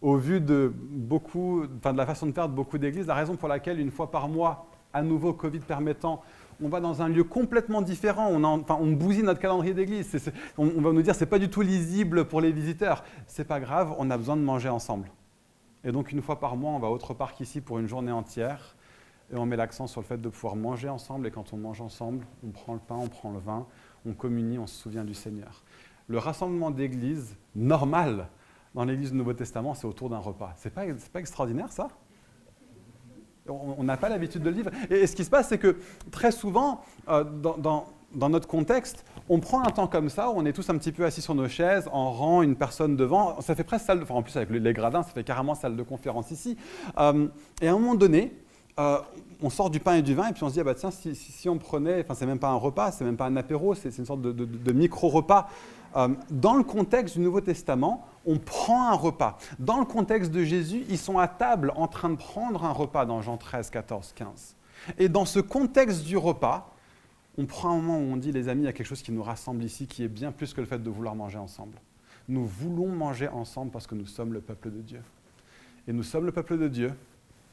[0.00, 3.36] au vu de beaucoup, enfin de la façon de faire de beaucoup d'églises, la raison
[3.36, 6.22] pour laquelle une fois par mois, à nouveau Covid permettant,
[6.62, 10.92] on va dans un lieu complètement différent, on, on bousille notre calendrier d'église, on, va
[10.92, 13.04] nous dire c'est pas du tout lisible pour les visiteurs.
[13.26, 15.10] C'est pas grave, on a besoin de manger ensemble.
[15.84, 18.76] Et donc une fois par mois, on va autre part qu'ici pour une journée entière,
[19.32, 21.80] et on met l'accent sur le fait de pouvoir manger ensemble, et quand on mange
[21.80, 23.66] ensemble, on prend le pain, on prend le vin,
[24.04, 25.62] on communie, on se souvient du Seigneur.
[26.08, 28.28] Le rassemblement d'église normal
[28.74, 30.54] dans l'église du Nouveau Testament, c'est autour d'un repas.
[30.56, 31.88] C'est pas, pas extraordinaire ça?
[33.50, 34.70] On n'a pas l'habitude de le vivre.
[34.90, 35.76] Et, ce qui se passe, c'est que
[36.10, 37.86] très souvent, euh, dans,
[38.28, 41.04] notre contexte, on prend un temps comme ça, où on est tous un petit peu
[41.04, 43.40] assis sur nos chaises, en rang, une personne devant.
[43.40, 44.02] Ça fait presque salle de...
[44.02, 46.56] Enfin, en plus, avec les gradins, ça fait carrément salle de conférence ici.
[46.98, 47.28] Euh,
[47.60, 48.34] et à un moment donné,
[48.78, 48.98] euh,
[49.42, 50.90] on sort du pain et du vin, et puis on se dit, ah bah tiens,
[50.90, 53.96] si, on prenait, enfin, c'est même pas un repas, c'est même pas un apéro, c'est
[53.96, 55.48] une sorte de micro-repas.
[55.94, 59.38] Dans le contexte du Nouveau Testament, on prend un repas.
[59.58, 63.06] Dans le contexte de Jésus, ils sont à table en train de prendre un repas
[63.06, 64.56] dans Jean 13, 14, 15.
[64.98, 66.74] Et dans ce contexte du repas,
[67.38, 69.12] on prend un moment où on dit, les amis, il y a quelque chose qui
[69.12, 71.78] nous rassemble ici, qui est bien plus que le fait de vouloir manger ensemble.
[72.28, 75.02] Nous voulons manger ensemble parce que nous sommes le peuple de Dieu.
[75.88, 76.92] Et nous sommes le peuple de Dieu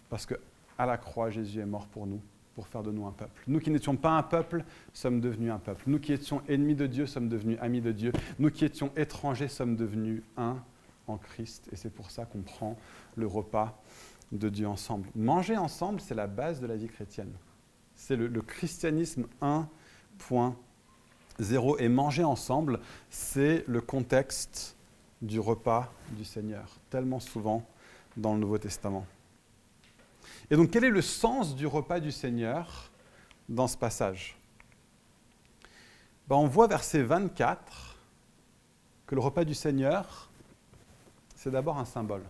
[0.09, 0.35] parce que
[0.77, 2.21] à la croix, Jésus est mort pour nous
[2.57, 3.43] pour faire de nous un peuple.
[3.45, 5.83] Nous qui n'étions pas un peuple, sommes devenus un peuple.
[5.85, 8.11] Nous qui étions ennemis de Dieu, sommes devenus amis de Dieu.
[8.39, 10.57] Nous qui étions étrangers, sommes devenus un
[11.05, 11.69] en Christ.
[11.71, 12.75] Et c'est pour ça qu'on prend
[13.15, 13.79] le repas
[14.31, 15.07] de Dieu ensemble.
[15.13, 17.31] Manger ensemble, c'est la base de la vie chrétienne.
[17.93, 21.75] C'est le, christianisme 1.0.
[21.77, 22.79] Et manger ensemble,
[23.11, 24.75] c'est le contexte
[25.21, 27.63] du repas du Seigneur, tellement souvent
[28.15, 29.05] dans le Nouveau Testament.
[30.49, 32.89] Et donc, quel est le sens du repas du Seigneur
[33.49, 34.37] dans ce passage?
[36.27, 37.97] Ben, On voit verset 24
[39.05, 40.29] que le repas du Seigneur,
[41.35, 42.23] c'est d'abord un symbole.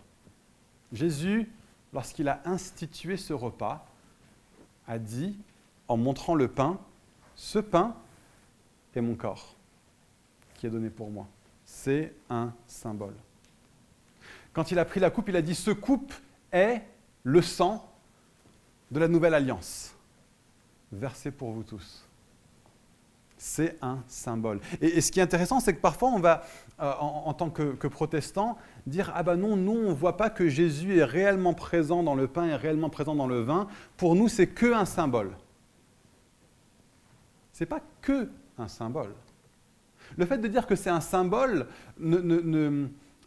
[0.91, 1.51] Jésus,
[1.93, 3.85] lorsqu'il a institué ce repas,
[4.87, 5.37] a dit,
[5.87, 6.79] en montrant le pain,
[7.35, 7.95] ce pain
[8.95, 9.55] est mon corps
[10.55, 11.27] qui est donné pour moi.
[11.65, 13.13] C'est un symbole.
[14.53, 16.13] Quand il a pris la coupe, il a dit, ce coupe
[16.51, 16.81] est
[17.23, 17.86] le sang
[18.91, 19.93] de la nouvelle alliance,
[20.91, 22.03] versé pour vous tous.
[23.39, 24.59] C'est un symbole.
[24.81, 26.43] Et, ce qui est intéressant, c'est que parfois on va,
[26.79, 30.31] euh, en, tant que, que, protestant, dire Ah ben non, nous on ne voit pas
[30.31, 33.67] que Jésus est réellement présent dans le pain et réellement présent dans le vin.
[33.95, 35.37] Pour nous, c'est que un symbole.
[37.53, 39.13] Ce n'est pas que un symbole.
[40.15, 41.67] Le fait de dire que c'est un symbole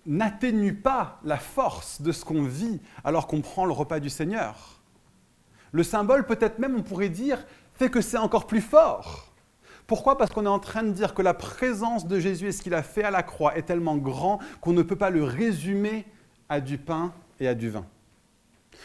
[0.07, 4.80] n'atténue pas la force de ce qu'on vit alors qu'on prend le repas du Seigneur.
[5.73, 9.33] Le symbole, peut-être même, on pourrait dire, fait que c'est encore plus fort.
[9.87, 10.19] Pourquoi?
[10.19, 12.75] Parce qu'on est en train de dire que la présence de Jésus et ce qu'il
[12.75, 16.05] a fait à la croix est tellement grand qu'on ne peut pas le résumer
[16.49, 17.87] à du pain et à du vin.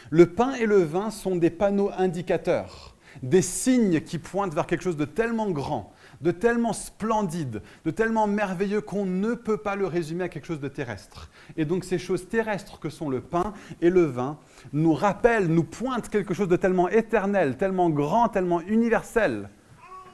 [0.10, 4.84] Le pain et le vin sont des panneaux indicateurs, des signes qui pointent vers quelque
[4.84, 9.88] chose de tellement grand, de tellement splendide, de tellement merveilleux qu'on ne peut pas le
[9.88, 11.30] résumer à quelque chose de terrestre.
[11.58, 14.38] Et donc ces choses terrestres que sont le pain et le vin
[14.74, 19.50] nous rappellent, nous pointent quelque chose de tellement éternel, tellement grand, tellement universel,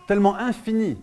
[0.08, 0.98] tellement infini,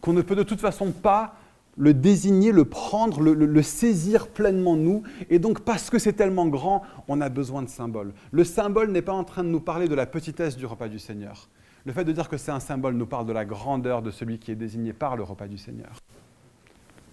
[0.00, 1.36] qu'on ne peut de toute façon pas
[1.76, 5.02] le désigner, le prendre, le, saisir pleinement nous.
[5.28, 8.14] Et donc, parce que c'est tellement grand, on a besoin de symboles.
[8.30, 10.98] Le symbole n'est pas en train de nous parler de la petitesse du repas du
[10.98, 11.48] Seigneur.
[11.86, 14.40] Le fait de dire que c'est un symbole nous parle de la grandeur de celui
[14.40, 15.94] qui est désigné par le repas du Seigneur.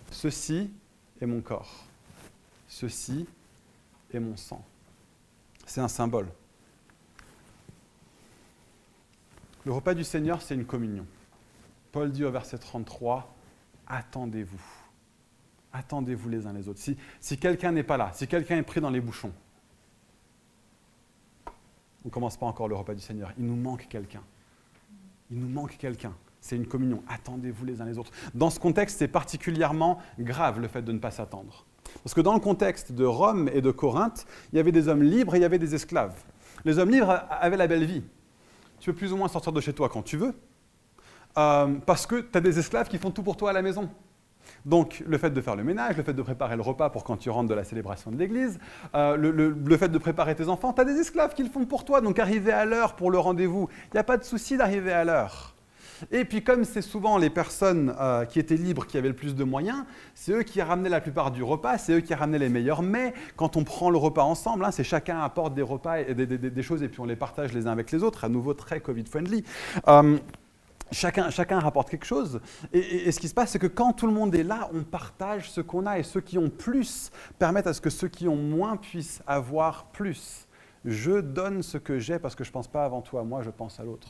[0.09, 0.73] Ceci
[1.21, 1.86] est mon corps.
[2.67, 3.27] Ceci
[4.12, 4.65] est mon sang.
[5.67, 6.27] C'est un symbole.
[9.63, 11.05] Le repas du Seigneur, c'est une communion.
[11.91, 13.31] Paul dit au verset 33,
[13.86, 14.62] Attendez-vous.
[15.71, 16.81] Attendez-vous les uns les autres.
[17.19, 19.33] Si, quelqu'un n'est pas là, si quelqu'un est pris dans les bouchons,
[21.45, 21.51] on
[22.05, 23.31] ne commence pas encore le repas du Seigneur.
[23.38, 24.23] Il nous manque quelqu'un.
[25.34, 26.13] Il nous manque quelqu'un.
[26.41, 27.04] C'est une communion.
[27.08, 28.12] Attendez-vous les uns les autres.
[28.36, 31.65] Dans ce contexte, c'est particulièrement grave le fait de ne pas s'attendre.
[32.04, 35.02] Parce que dans le contexte de Rome et de Corinthe, il y avait des hommes
[35.02, 36.24] libres et il y avait des esclaves.
[36.65, 38.04] Les hommes libres avaient la belle vie.
[38.80, 40.36] Tu peux plus ou moins sortir de chez toi quand tu veux,
[41.38, 43.89] euh, parce que tu as des esclaves qui font tout pour toi à la maison.
[44.65, 47.17] Donc le fait de faire le ménage, le fait de préparer le repas pour quand
[47.17, 48.60] tu rentres de la célébration de l'église,
[48.95, 51.86] euh, le, fait de préparer tes enfants, tu as des esclaves qui le font pour
[51.86, 54.91] toi, donc arriver à l'heure pour le rendez-vous, il n'y a pas de souci d'arriver
[54.91, 55.53] à l'heure.
[56.12, 59.36] Et puis comme c'est souvent les personnes euh, qui étaient libres qui avaient le plus
[59.36, 62.49] de moyens, c'est eux qui ramenaient la plupart du repas, c'est eux qui ramenaient les
[62.49, 63.13] meilleurs mets.
[63.36, 66.84] Quand on prend le repas ensemble, hein, c'est chacun apporte des repas et des, choses
[66.84, 69.43] et puis on les partage les uns avec les autres, à nouveau très Covid-friendly.
[69.88, 70.17] Euh,
[70.91, 72.39] chacun, rapporte quelque chose.
[72.72, 75.50] Et, ce qui se passe, c'est que quand tout le monde est là, on partage
[75.52, 76.00] ce qu'on a.
[76.00, 79.86] Et ceux qui ont plus permettent à ce que ceux qui ont moins puissent avoir
[79.86, 80.48] plus.
[80.86, 83.41] Je donne ce que j'ai parce que je ne pense pas avant tout à moi,
[83.41, 84.08] je pense à l'autre.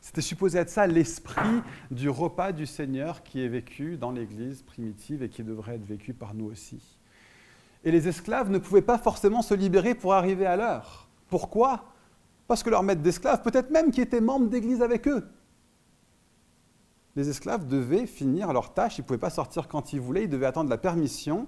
[0.00, 5.22] C'était supposé être ça l'esprit du repas du Seigneur qui est vécu dans l'Église primitive
[5.22, 6.98] et qui devrait être vécu par nous aussi.
[7.84, 11.08] Et les esclaves ne pouvaient pas forcément se libérer pour arriver à l'heure.
[11.28, 11.84] Pourquoi?
[12.46, 15.26] Parce que leur maître d'esclaves, peut-être même qui était membre d'Église avec eux,
[17.16, 20.30] les esclaves devaient finir leur tâche, ils ne pouvaient pas sortir quand ils voulaient, ils
[20.30, 21.46] devaient attendre la permission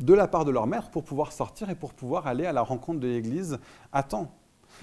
[0.00, 2.62] de la part de leur maître pour pouvoir sortir et pour pouvoir aller à la
[2.62, 3.58] rencontre de l'Église
[3.92, 4.32] à temps.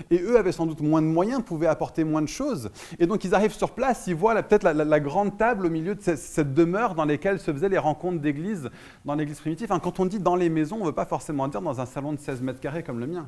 [0.10, 2.72] Et eux avaient sans doute moins de moyens, pouvaient apporter moins de choses.
[3.00, 6.02] Et donc ils arrivent sur place, ils voient peut-être la, grande table au milieu de
[6.02, 8.70] cette, demeure dans laquelle se faisaient les rencontres d'église
[9.04, 9.68] dans l'église primitive.
[9.68, 12.14] quand on dit dans les maisons, on ne veut pas forcément dire dans un salon
[12.14, 13.28] de 16 mètres carrés comme le mien.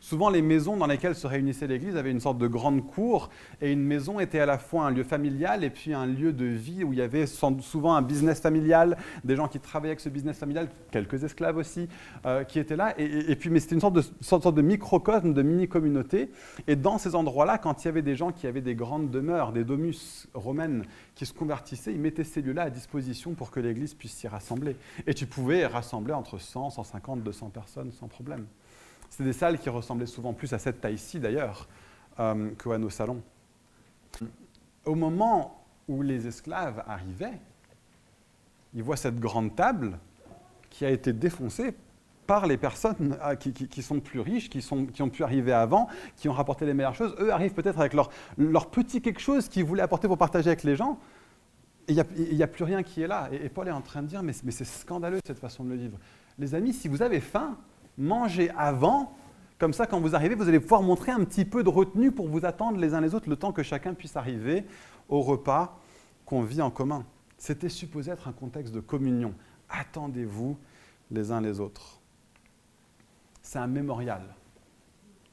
[0.00, 3.28] Souvent, les maisons dans lesquelles se réunissait l'Église avaient une sorte de grande cour,
[3.60, 6.46] et une maison était à la fois un lieu familial et puis un lieu de
[6.46, 10.08] vie où il y avait souvent un business familial, des gens qui travaillaient avec ce
[10.08, 11.86] business familial, quelques esclaves aussi,
[12.24, 12.94] euh, qui étaient là.
[12.98, 16.30] Et, puis, mais c'était une sorte de, sorte de microcosme, de mini-communauté.
[16.66, 19.52] Et dans ces endroits-là, quand il y avait des gens qui avaient des grandes demeures,
[19.52, 20.84] des domus romaines
[21.14, 24.76] qui se convertissaient, ils mettaient ces lieux-là à disposition pour que l'Église puisse s'y rassembler.
[25.06, 28.46] Et tu pouvais rassembler entre 100, 150, 200 personnes sans problème.
[29.10, 31.68] C'était des salles qui ressemblaient souvent plus à cette taille-ci d'ailleurs
[32.20, 33.22] euh, qu'à nos salons.
[34.84, 37.38] Au moment où les esclaves arrivaient,
[38.72, 39.98] ils voient cette grande table
[40.70, 41.74] qui a été défoncée
[42.26, 46.32] par les personnes euh, qui, sont plus riches, qui, ont pu arriver avant, qui ont
[46.32, 47.16] rapporté les meilleures choses.
[47.18, 50.76] Eux arrivent peut-être avec leur, petit quelque chose qu'ils voulaient apporter pour partager avec les
[50.76, 51.00] gens.
[51.88, 53.28] Il n'y a, plus rien qui est là.
[53.32, 55.98] Et, Paul est en train de dire, mais c'est scandaleux cette façon de le vivre.
[56.38, 57.58] Les amis, si vous avez faim,
[57.98, 59.16] mangez avant.
[59.58, 62.28] Comme ça, quand vous arrivez, vous allez pouvoir montrer un petit peu de retenue pour
[62.28, 64.64] vous attendre les uns les autres le temps que chacun puisse arriver
[65.08, 65.78] au repas
[66.24, 67.04] qu'on vit en commun.
[67.36, 69.34] C'était supposé être un contexte de communion.
[69.68, 70.58] Attendez-vous
[71.10, 72.00] les uns les autres.
[73.42, 74.22] C'est un mémorial.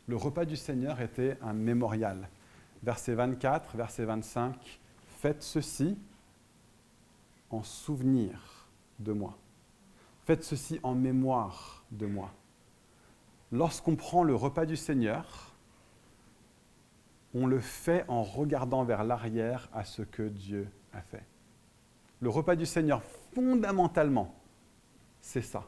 [0.08, 2.30] Le repas du Seigneur était un mémorial.
[2.84, 4.80] Verset 24, verset 25,
[5.20, 5.98] faites ceci
[7.50, 8.68] en souvenir
[9.00, 9.38] de moi.
[10.26, 12.32] Faites ceci en mémoire de moi
[13.52, 15.56] lorsqu'on prend le repas du Seigneur,
[17.34, 21.24] on le fait en regardant vers l'arrière à ce que Dieu a fait.
[22.20, 24.34] Le repas du Seigneur, fondamentalement,
[25.22, 25.68] c'est ça.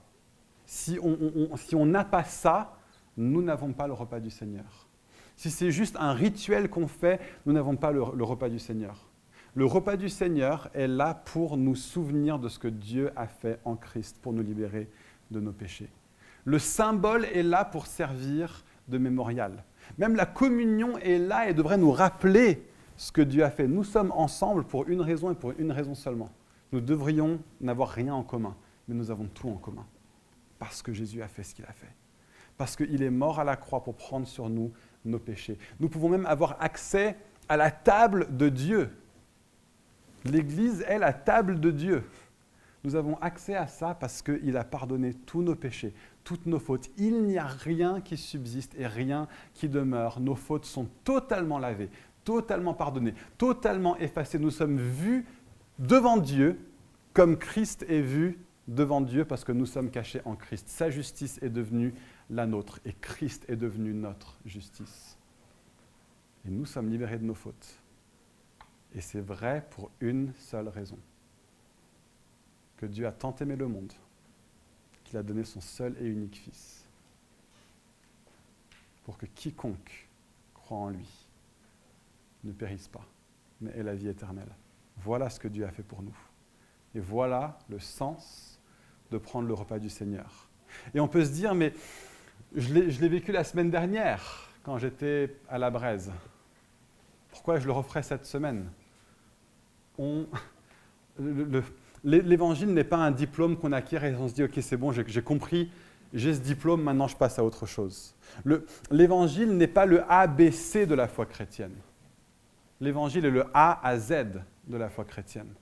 [0.65, 2.77] Si on n'a pas ça,
[3.17, 4.87] nous n'avons pas le repas du Seigneur.
[5.35, 9.05] Si c'est juste un rituel qu'on fait, nous n'avons pas le repas du Seigneur.
[9.55, 13.59] Le repas du Seigneur est là pour nous souvenir de ce que Dieu a fait
[13.65, 14.89] en Christ, pour nous libérer
[15.31, 15.89] de nos péchés.
[16.49, 19.63] Le symbole est là pour servir de mémorial.
[19.99, 23.67] Même la communion est là et devrait nous rappeler ce que Dieu a fait.
[23.67, 26.31] Nous sommes ensemble pour une raison et pour une raison seulement.
[26.71, 28.55] Nous devrions n'avoir rien en commun,
[28.87, 29.85] mais nous avons tout en commun.
[30.57, 31.93] Parce que Jésus a fait ce qu'il a fait.
[32.57, 34.71] Parce qu'il est mort à la croix pour prendre sur nous
[35.05, 35.59] nos péchés.
[35.79, 37.15] Nous pouvons même avoir accès
[37.47, 38.89] à la table de Dieu.
[40.25, 42.03] L'Église est la table de Dieu.
[42.83, 45.93] Nous avons accès à ça parce qu'il a pardonné tous nos péchés,
[46.29, 46.91] toutes nos fautes.
[46.99, 50.19] Il n'y a rien qui subsiste et rien qui demeure.
[50.19, 51.89] Nos fautes sont totalement lavées,
[52.23, 54.37] totalement pardonnées, totalement effacées.
[54.37, 55.25] Nous sommes vus
[55.79, 56.59] devant Dieu
[57.13, 58.37] comme Christ est vu
[58.67, 60.67] devant Dieu parce que nous sommes cachés en Christ.
[60.69, 61.95] Sa justice est devenue
[62.29, 65.17] la nôtre et Christ est devenu notre justice.
[66.45, 67.81] Et nous sommes libérés de nos fautes.
[68.93, 70.99] Et c'est vrai pour une seule raison
[72.77, 73.93] que Dieu a tant aimé le monde
[75.09, 76.85] qu'il a donné son seul et unique Fils,
[79.05, 80.07] pour que quiconque
[80.53, 81.07] croit en lui
[82.43, 83.03] ne périsse pas,
[83.59, 84.51] mais ait la vie éternelle.
[84.97, 86.15] Voilà ce que Dieu a fait pour nous.
[86.93, 88.59] Et voilà le sens
[89.09, 90.47] de prendre le repas du Seigneur.
[90.93, 91.73] Et on peut se dire, mais
[92.55, 96.11] je l'ai vécu la semaine dernière quand j'étais à la braise.
[97.31, 98.69] Pourquoi je le referai cette semaine?
[102.03, 105.21] L'évangile n'est pas un diplôme qu'on acquiert et on se dit, ok, c'est bon, j'ai
[105.21, 105.69] compris,
[106.13, 108.15] j'ai ce diplôme, maintenant je passe à autre chose.
[108.91, 111.75] L'évangile n'est pas le ABC de la foi chrétienne.
[112.81, 115.53] L'évangile est le A à Z de la foi chrétienne.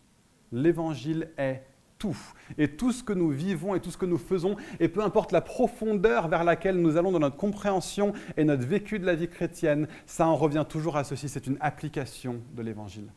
[0.51, 1.63] L'évangile est
[1.97, 2.17] tout.
[2.57, 5.31] Et tout ce que nous vivons et tout ce que nous faisons, et peu importe
[5.31, 9.27] la profondeur vers laquelle nous allons dans notre compréhension et notre vécu de la vie
[9.27, 13.07] chrétienne, ça en revient toujours à ceci, c'est une application de l'évangile.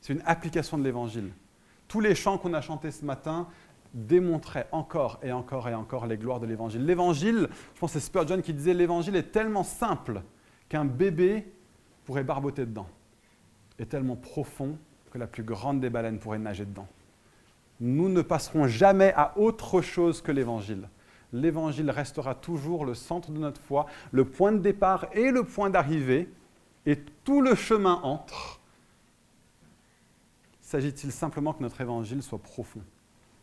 [0.00, 1.32] C'est une application de l'évangile.
[1.88, 3.46] Tous les chants qu'on a chantés ce matin
[3.94, 6.84] démontraient encore et encore et encore les gloires de l'évangile.
[6.84, 10.22] L'évangile, je pense que c'est Spurgeon qui disait, l'évangile est tellement simple
[10.68, 11.50] qu'un bébé
[12.04, 12.88] pourrait barboter dedans,
[13.78, 14.78] est tellement profond
[15.10, 16.88] que la plus grande des baleines pourrait nager dedans.
[17.80, 20.88] Nous ne passerons jamais à autre chose que l'évangile.
[21.32, 25.70] L'évangile restera toujours le centre de notre foi, le point de départ et le point
[25.70, 26.28] d'arrivée,
[26.86, 28.60] et tout le chemin entre
[30.66, 32.80] S'agit-il simplement que notre évangile soit profond,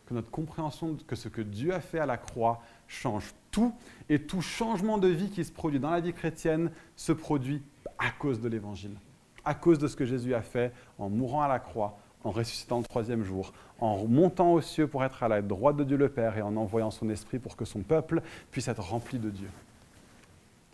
[0.04, 3.72] que notre compréhension que ce que Dieu a fait à la croix change tout,
[4.10, 7.62] et tout changement de vie qui se produit dans la vie chrétienne se produit
[7.98, 8.94] à cause de l'évangile,
[9.42, 12.76] à cause de ce que Jésus a fait en mourant à la croix, en ressuscitant
[12.76, 16.10] le troisième jour, en montant aux cieux pour être à la droite de Dieu le
[16.10, 19.48] Père et en envoyant son esprit pour que son peuple puisse être rempli de Dieu.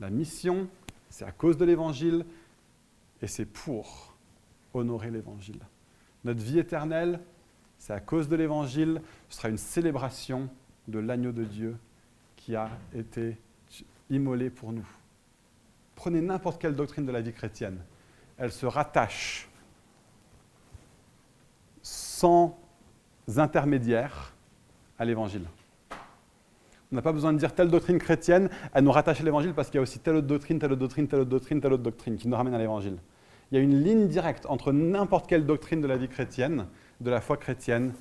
[0.00, 0.66] La mission,
[1.10, 2.26] c'est à cause de l'évangile
[3.22, 4.16] et c'est pour
[4.74, 5.60] honorer l'évangile.
[6.24, 7.20] Notre vie éternelle,
[7.78, 10.48] c'est à cause de l'Évangile, ce sera une célébration
[10.88, 11.76] de l'agneau de Dieu
[12.36, 13.38] qui a été
[14.10, 14.86] immolé pour nous.
[15.94, 17.78] Prenez n'importe quelle doctrine de la vie chrétienne,
[18.36, 19.48] elle se rattache
[21.82, 22.58] sans
[23.36, 24.34] intermédiaire
[24.98, 25.46] à l'Évangile.
[26.92, 29.68] On n'a pas besoin de dire telle doctrine chrétienne, elle nous rattache à l'Évangile parce
[29.68, 31.82] qu'il y a aussi telle autre doctrine, telle autre doctrine, telle autre doctrine, telle autre
[31.82, 32.98] doctrine qui nous ramène à l'Évangile
[33.50, 36.66] il y a une ligne directe entre n'importe quelle doctrine de la vie chrétienne,
[37.00, 37.94] de la foi chrétienne,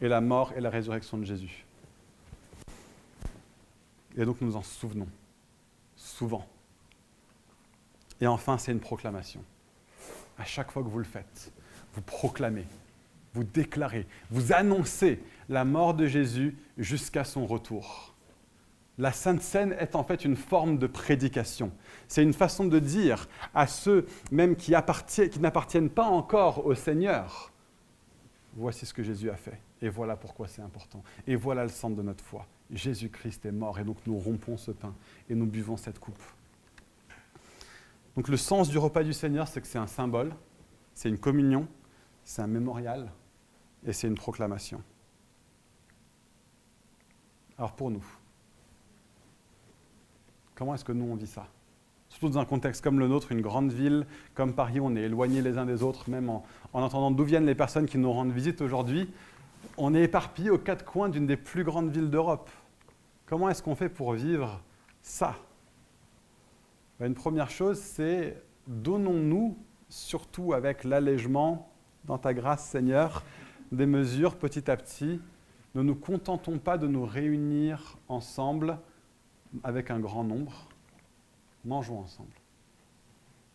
[0.00, 1.64] et la mort et la résurrection de Jésus.
[4.16, 5.08] Et donc nous en souvenons,
[5.96, 6.46] souvent.
[8.20, 9.42] Et enfin, c'est une proclamation.
[10.38, 11.52] À chaque fois que vous le faites,
[11.94, 12.66] vous proclamez,
[13.32, 18.11] vous déclarez, vous annoncez la mort de Jésus jusqu'à son retour.
[18.98, 21.72] La Sainte Seine est en fait une forme de prédication.
[22.08, 24.74] C'est une façon de dire à ceux même qui,
[25.30, 27.52] qui n'appartiennent pas encore au Seigneur,
[28.54, 31.96] voici ce que Jésus a fait, et voilà pourquoi c'est important, et voilà le centre
[31.96, 32.46] de notre foi.
[32.70, 34.94] Jésus-Christ est mort, et donc nous rompons ce pain,
[35.28, 36.22] et nous buvons cette coupe.
[38.14, 40.34] Donc le sens du repas du Seigneur, c'est que c'est un symbole,
[40.92, 41.66] c'est une communion,
[42.24, 43.10] c'est un mémorial,
[43.86, 44.82] et c'est une proclamation.
[47.56, 48.04] Alors pour nous,
[50.62, 51.48] Comment est-ce que nous, on vit ça?
[52.08, 55.42] Surtout dans un contexte comme le nôtre, une grande ville comme Paris, on est éloignés
[55.42, 58.60] les uns des autres, même en, entendant d'où viennent les personnes qui nous rendent visite
[58.60, 59.10] aujourd'hui.
[59.76, 62.48] On est éparpillés aux quatre coins d'une des plus grandes villes d'Europe.
[63.26, 64.62] Comment est-ce qu'on fait pour vivre
[65.02, 65.34] ça?
[67.00, 71.72] Ben, Une première chose, c'est donnons-nous, surtout avec l'allègement,
[72.04, 73.24] dans ta grâce Seigneur,
[73.72, 75.20] des mesures petit à petit.
[75.74, 78.78] Ne nous contentons pas de nous réunir ensemble
[79.62, 80.68] avec un grand nombre,
[81.64, 82.32] mangeons ensemble.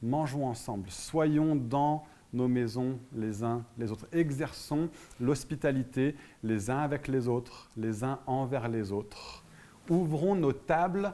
[0.02, 0.90] Mangeons ensemble.
[0.90, 4.06] Soyons dans nos maisons les uns les autres.
[4.12, 9.44] Exerçons l'hospitalité les uns avec les autres, les uns envers les autres.
[9.90, 11.14] Ouvrons nos tables.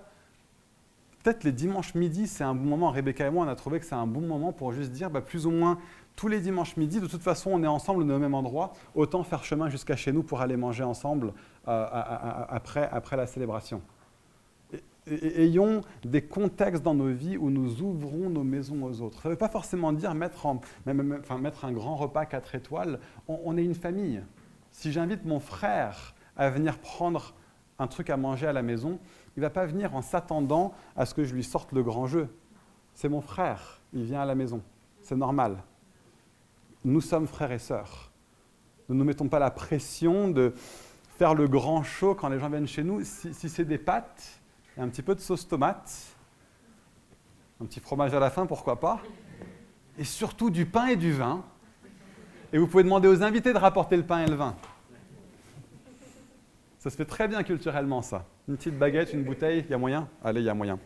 [1.24, 2.92] Peut-être les dimanches midi, c'est un bon moment.
[2.92, 5.22] Rebecca et moi, on a trouvé que c'est un bon moment pour juste dire, bah,
[5.22, 5.80] plus ou moins
[6.18, 8.74] tous les dimanches midi, de toute façon, on est ensemble au même endroit.
[8.94, 11.34] Autant faire chemin jusqu'à chez nous pour aller manger ensemble
[11.68, 11.88] euh,
[12.50, 13.82] après, après la célébration
[15.08, 19.22] ayons des contextes dans nos vies où nous ouvrons nos maisons aux autres.
[19.22, 23.00] Ça ne veut pas forcément dire mettre, un grand repas 4 étoiles.
[23.28, 24.24] On, est une famille.
[24.72, 27.34] Si j'invite mon frère à venir prendre
[27.80, 29.00] un truc à manger à la maison,
[29.36, 32.08] il ne va pas venir en s'attendant à ce que je lui sorte le grand
[32.08, 32.30] jeu.
[32.94, 34.62] C'est mon frère, il vient à la maison.
[35.02, 35.58] C'est normal.
[36.86, 38.12] Nous sommes frères et sœurs.
[38.90, 40.54] Ne nous mettons pas la pression de
[41.18, 43.04] faire le grand show quand les gens viennent chez nous.
[43.04, 44.43] Si, si c'est des pâtes,
[44.78, 45.92] et un petit peu de sauce tomate,
[47.62, 49.02] un petit fromage à la fin, pourquoi pas,
[49.98, 51.44] et surtout du pain et du vin.
[52.52, 54.56] Et vous pouvez demander aux invités de rapporter le pain et le vin.
[56.80, 58.26] Ça se fait très bien culturellement, ça.
[58.48, 60.80] Une petite baguette, une bouteille, il y a moyen Allez, il y a moyen.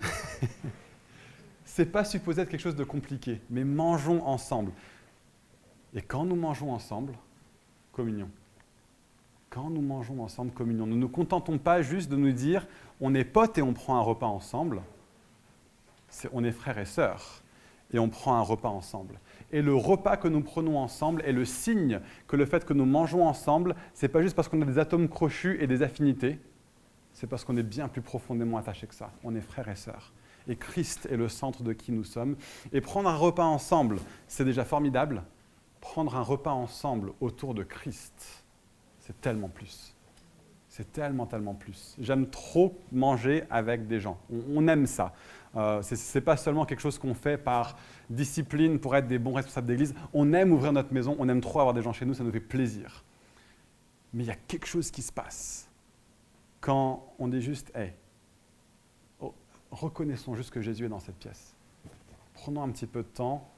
[1.64, 4.72] C'est pas supposé être quelque chose de compliqué, mais mangeons ensemble.
[5.94, 7.12] Et quand nous mangeons ensemble,
[7.92, 8.30] communion.
[9.50, 12.68] Quand nous mangeons ensemble communion, nous ne nous contentons pas juste de nous dire
[13.00, 14.80] on est potes et on prend un repas ensemble.
[16.32, 17.42] on est frères et sœurs
[17.92, 19.18] et on prend un repas ensemble.
[19.50, 22.84] Et le repas que nous prenons ensemble est le signe que le fait que nous
[22.84, 26.38] mangeons ensemble, ce n'est pas juste parce qu'on a des atomes crochus et des affinités,
[27.12, 29.10] c'est parce qu'on est bien plus profondément attachés que ça.
[29.24, 30.12] On est frères et sœurs.
[30.46, 32.36] Et Christ est le centre de qui nous sommes.
[32.72, 33.98] Et prendre un repas ensemble,
[34.28, 35.24] c'est déjà formidable.
[35.80, 38.44] Prendre un repas ensemble autour de Christ,
[39.10, 39.92] c'est tellement plus.
[40.68, 41.96] C'est tellement, tellement plus.
[41.98, 44.20] J'aime trop manger avec des gens.
[44.30, 45.12] On, aime ça.
[45.56, 47.76] Euh, ce n'est pas seulement quelque chose qu'on fait par
[48.08, 49.96] discipline pour être des bons responsables d'église.
[50.12, 52.30] On aime ouvrir notre maison, on aime trop avoir des gens chez nous, ça nous
[52.30, 53.02] fait plaisir.
[54.14, 55.68] Mais il y a quelque chose qui se passe
[56.60, 57.94] quand on dit juste, hey,
[59.18, 59.34] oh,
[59.72, 61.56] reconnaissons juste que Jésus est dans cette pièce.
[62.34, 63.50] Prenons un petit peu de temps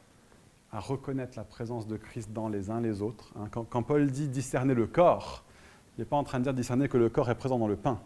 [0.73, 3.33] à reconnaître la présence de Christ dans les uns les autres.
[3.37, 3.49] Hein.
[3.51, 5.45] Quand, Paul dit discerner le corps,
[5.97, 7.77] il n'est pas en train de dire discerner que le corps est présent dans le
[7.77, 8.01] pain.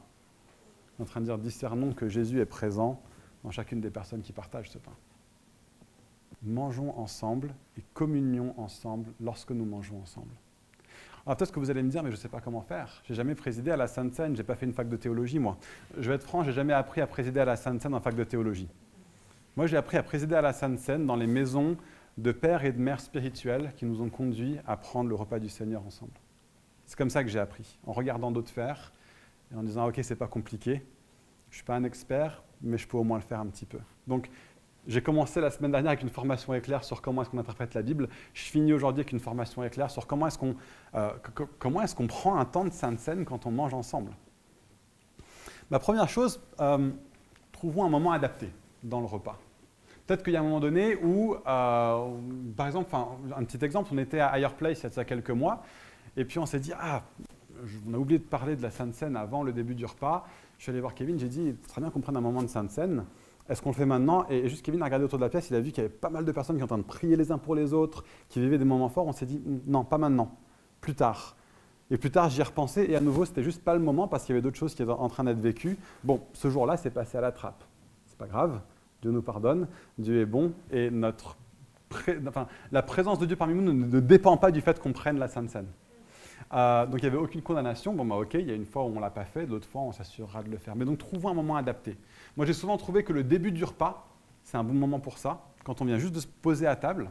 [0.99, 3.01] Il est en train de dire discernons que Jésus est présent
[3.45, 4.93] dans chacune des personnes qui partagent ce pain.
[6.43, 10.35] Mangeons ensemble et communions ensemble lorsque nous mangeons ensemble.
[11.25, 13.03] Alors peut-être que vous allez me dire, mais je ne sais pas comment faire.
[13.05, 15.57] J'ai jamais présidé à la Sainte Seine, j'ai pas fait une fac de théologie, moi.
[15.99, 18.15] Je vais être franc, j'ai jamais appris à présider à la Sainte Seine en fac
[18.15, 18.69] de théologie.
[19.57, 21.77] Moi, j'ai appris à présider à la Sainte Seine dans les maisons
[22.17, 25.49] de pères et de mères spirituels qui nous ont conduits à prendre le repas du
[25.49, 26.19] Seigneur ensemble.
[26.87, 28.93] C'est comme ça que j'ai appris, en regardant d'autres faire
[29.53, 30.83] et en disant ok, c'est pas compliqué.
[31.51, 33.79] Je suis pas un expert, mais je peux au moins le faire un petit peu.
[34.07, 34.31] Donc,
[34.87, 37.83] j'ai commencé la semaine dernière avec une formation éclair sur comment est-ce qu'on interprète la
[37.83, 38.09] Bible.
[38.35, 40.55] Je finis aujourd'hui avec une formation éclair sur comment est-ce qu'on
[40.95, 41.11] euh,
[41.83, 44.13] est-ce prend un temps de sainte scène quand on mange ensemble.
[45.71, 46.91] Ma première chose, euh,
[47.51, 48.53] trouvons un moment adapté
[48.85, 49.39] dans le repas.
[50.07, 52.09] Peut-être qu'il y a un moment donné où, euh,
[52.57, 55.63] par exemple, un petit exemple, on était à Higher Place il y a quelques mois,
[56.17, 57.03] et puis on s'est dit, ah,
[57.89, 60.27] on a oublié de parler de la Sainte Seine avant le début du repas.
[60.59, 62.71] Je suis allé voir Kevin, j'ai dit, très bien qu'on prenne un moment de Sainte
[62.71, 63.05] Seine.
[63.49, 64.27] Est-ce qu'on le fait maintenant?
[64.29, 65.95] Et juste Kevin a regardé autour de la pièce, il a vu qu'il y avait
[65.95, 68.05] pas mal de personnes qui étaient en train de prier les uns pour les autres,
[68.29, 69.07] qui vivaient des moments forts.
[69.07, 70.37] On s'est dit, non, pas maintenant,
[70.81, 71.37] plus tard.
[71.91, 74.25] Et plus tard, j'y ai repensé, et à nouveau, c'était juste pas le moment parce
[74.25, 75.79] qu'il y avait d'autres choses qui étaient en train d'être vécues.
[76.03, 77.63] Bon, ce jour-là, c'est passé à la trappe.
[78.07, 78.61] C'est pas grave,
[79.03, 79.69] Dieu nous pardonne,
[79.99, 81.37] Dieu est bon, et notre
[82.73, 85.51] la présence de Dieu parmi nous ne dépend pas du fait qu'on prenne la Sainte
[85.51, 85.69] Seine.
[86.53, 87.93] Euh, donc il n'y avait aucune condamnation.
[87.93, 89.69] Bon, bah ok, il y a une fois où on ne l'a pas fait, d'autres
[89.69, 90.77] fois on s'assurera de le faire.
[90.77, 91.97] Mais donc trouvons un moment adapté.
[92.37, 94.09] Moi j'ai souvent trouvé que le début du repas,
[94.43, 97.11] c'est un bon moment pour ça, quand on vient juste de se poser à table,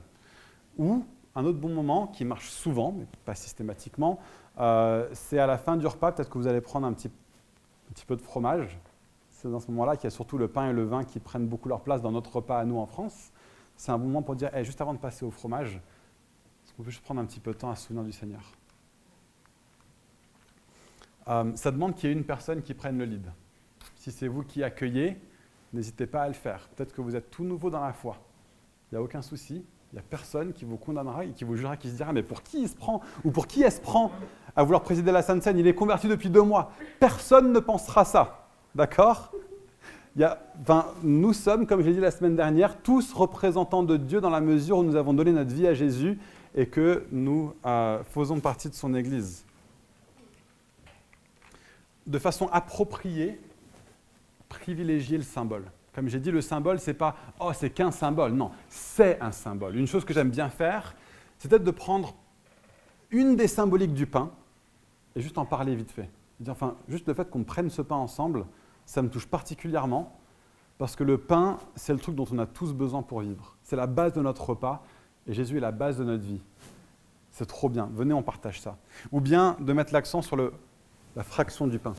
[0.77, 1.05] ou
[1.35, 4.19] un autre bon moment qui marche souvent, mais pas systématiquement,
[4.59, 7.93] euh, c'est à la fin du repas, peut-être que vous allez prendre un petit, un
[7.93, 8.79] petit peu de fromage.
[9.45, 11.45] C'est dans ce moment-là qu'il y a surtout le pain et le vin qui prennent
[11.45, 13.31] beaucoup leur place dans notre repas à nous en France.
[13.77, 17.03] C'est un moment pour dire, juste avant de passer au fromage, est-ce qu'on peut juste
[17.03, 18.41] prendre un petit peu de temps à souvenir du Seigneur?
[21.27, 23.31] Euh, ça demande qu'il y ait une personne qui prenne le lead.
[23.97, 25.21] Si c'est vous qui accueillez,
[25.73, 26.67] n'hésitez pas à le faire.
[26.69, 28.17] Peut-être que vous êtes tout nouveau dans la foi.
[28.91, 29.63] Il n'y a aucun souci.
[29.91, 32.23] Il n'y a personne qui vous condamnera et qui vous jugera, qui se dira Mais
[32.23, 32.99] pour qui il se prend?
[33.23, 34.11] Ou pour qui elle se prend?
[34.55, 36.71] À vouloir présider la Sainte Seine Il est converti depuis deux mois.
[36.99, 38.44] Personne ne pensera ça.
[38.75, 39.31] D'accord?
[41.01, 44.41] Nous sommes, comme je l'ai dit la semaine dernière, tous représentants de Dieu dans la
[44.41, 46.19] mesure où nous avons donné notre vie à Jésus
[46.53, 49.45] et que nous euh, faisons partie de son Église
[52.05, 53.39] de façon appropriée,
[54.47, 55.63] privilégier le symbole.
[55.93, 58.33] Comme j'ai dit, le symbole, c'est pas oh, c'est qu'un symbole.
[58.33, 59.75] Non, c'est un symbole.
[59.75, 60.95] Une chose que j'aime bien faire,
[61.39, 62.15] c'est peut-être de prendre
[63.11, 64.31] une des symboliques du pain
[65.15, 66.09] et juste en parler vite fait.
[66.49, 68.45] Enfin, juste le fait qu'on prenne ce pain ensemble,
[68.85, 70.17] ça me touche particulièrement
[70.77, 73.55] parce que le pain, c'est le truc dont on a tous besoin pour vivre.
[73.63, 74.83] C'est la base de notre repas
[75.27, 76.41] et Jésus est la base de notre vie.
[77.31, 77.89] C'est trop bien.
[77.93, 78.77] Venez, on partage ça.
[79.11, 81.93] Ou bien de mettre l'accent sur la fraction du pain.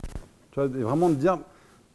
[0.51, 1.39] Tu vois, et vraiment de dire,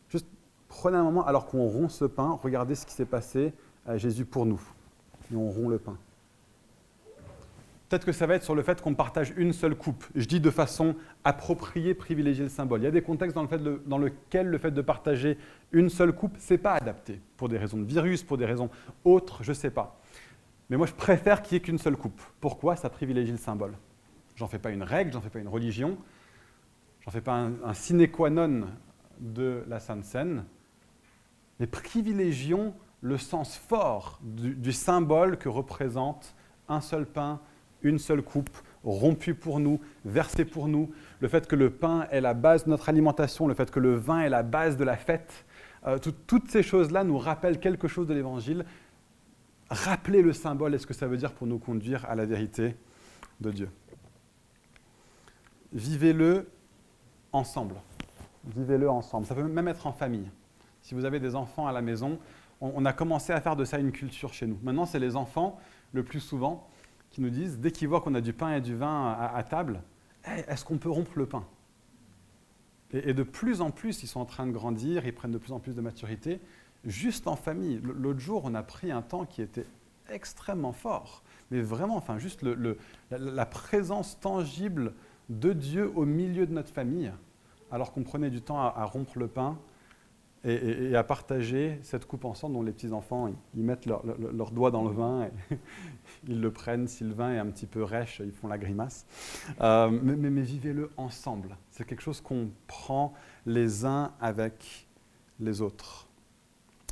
[0.09, 0.27] juste
[0.69, 3.53] prenez un moment alors qu'on rompt ce pain, regardez ce qui s'est passé
[3.87, 4.61] à Jésus pour nous.
[5.33, 5.97] Et on rompt le pain.
[7.93, 10.07] Peut-être que ça va être sur le fait qu'on partage une seule coupe.
[10.15, 12.81] Je dis de façon appropriée, privilégier le symbole.
[12.81, 15.37] Il y a des contextes dans, le lesquels le fait de partager
[15.73, 17.21] une seule coupe, ce n'est pas adapté.
[17.37, 18.71] Pour des raisons de virus, pour des raisons
[19.05, 20.01] autres, je ne sais pas.
[20.71, 22.19] Mais moi, je préfère qu'il n'y ait qu'une seule coupe.
[22.41, 23.75] Pourquoi Ça privilégie le symbole?
[24.37, 25.99] J'en fais pas une règle, j'en fais pas une religion
[27.05, 28.69] j'en fais pas un, sine qua non
[29.21, 30.45] de la Sainte Seine,
[31.61, 36.35] mais privilégions le sens fort du, symbole que représente
[36.69, 37.41] un seul pain,
[37.83, 38.51] une seule coupe,
[38.85, 42.71] rompu pour nous, versé pour nous, le fait que le pain est la base de
[42.71, 45.45] notre alimentation, le fait que le vin est la base de la fête,
[45.87, 48.65] euh, toutes ces choses-là nous rappellent quelque chose de l'Évangile.
[49.69, 52.77] Rappelez le symbole et ce que ça veut dire pour nous conduire à la vérité
[53.41, 53.69] de Dieu?
[55.73, 56.49] vivez-le
[57.33, 57.75] ensemble.
[58.45, 59.27] Vivez-le ensemble.
[59.27, 60.29] Ça peut même être en famille.
[60.83, 62.19] Si vous avez des enfants à la maison,
[62.61, 64.59] on, a commencé à faire de ça une culture chez nous.
[64.63, 65.59] Maintenant, c'est les enfants,
[65.93, 66.69] le plus souvent,
[67.13, 69.83] qui nous disent, dès qu'ils voient qu'on a du pain et du vin à, table,
[70.25, 71.45] est-ce qu'on peut rompre le pain?
[72.93, 75.53] Et, de plus en plus, ils sont en train de grandir, ils prennent de plus
[75.53, 76.41] en plus de maturité,
[76.85, 77.81] juste en famille.
[77.83, 79.67] L'autre jour, on a pris un temps qui était
[80.11, 82.45] extrêmement fort, mais vraiment, enfin, juste
[83.11, 84.95] la, présence tangible
[85.29, 87.13] de Dieu au milieu de notre famille,
[87.71, 89.59] alors qu'on prenait du temps à rompre le pain,
[90.45, 94.85] et, à partager cette coupe ensemble dont les petits-enfants, ils, mettent leurs leur, doigts dans
[94.85, 95.29] le vin,
[96.29, 99.07] ils le prennent, si le vin est un petit peu rêche, ils font la grimace.
[99.61, 101.57] Euh, mais, mais, vivez-le ensemble.
[101.71, 103.15] C'est quelque chose qu'on prend
[103.47, 104.89] les uns avec
[105.39, 106.09] les autres.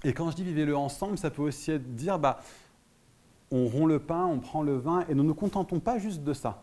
[0.05, 2.41] Et quand je dis vivez-le ensemble, ça peut aussi être dire, bah,
[3.51, 6.23] on rompt le pain, on prend le vin, et nous ne nous contentons pas juste
[6.23, 6.63] de ça.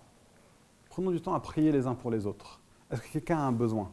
[0.89, 2.61] Prenons du temps à prier les uns pour les autres.
[2.89, 3.91] Est-ce que quelqu'un a un besoin?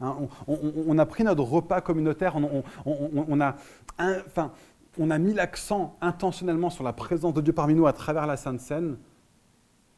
[0.00, 3.56] Hein, on, a pris notre repas communautaire, on, a,
[3.98, 4.52] enfin,
[4.98, 8.60] on mis l'accent intentionnellement sur la présence de Dieu parmi nous à travers la Sainte
[8.60, 8.96] Seine.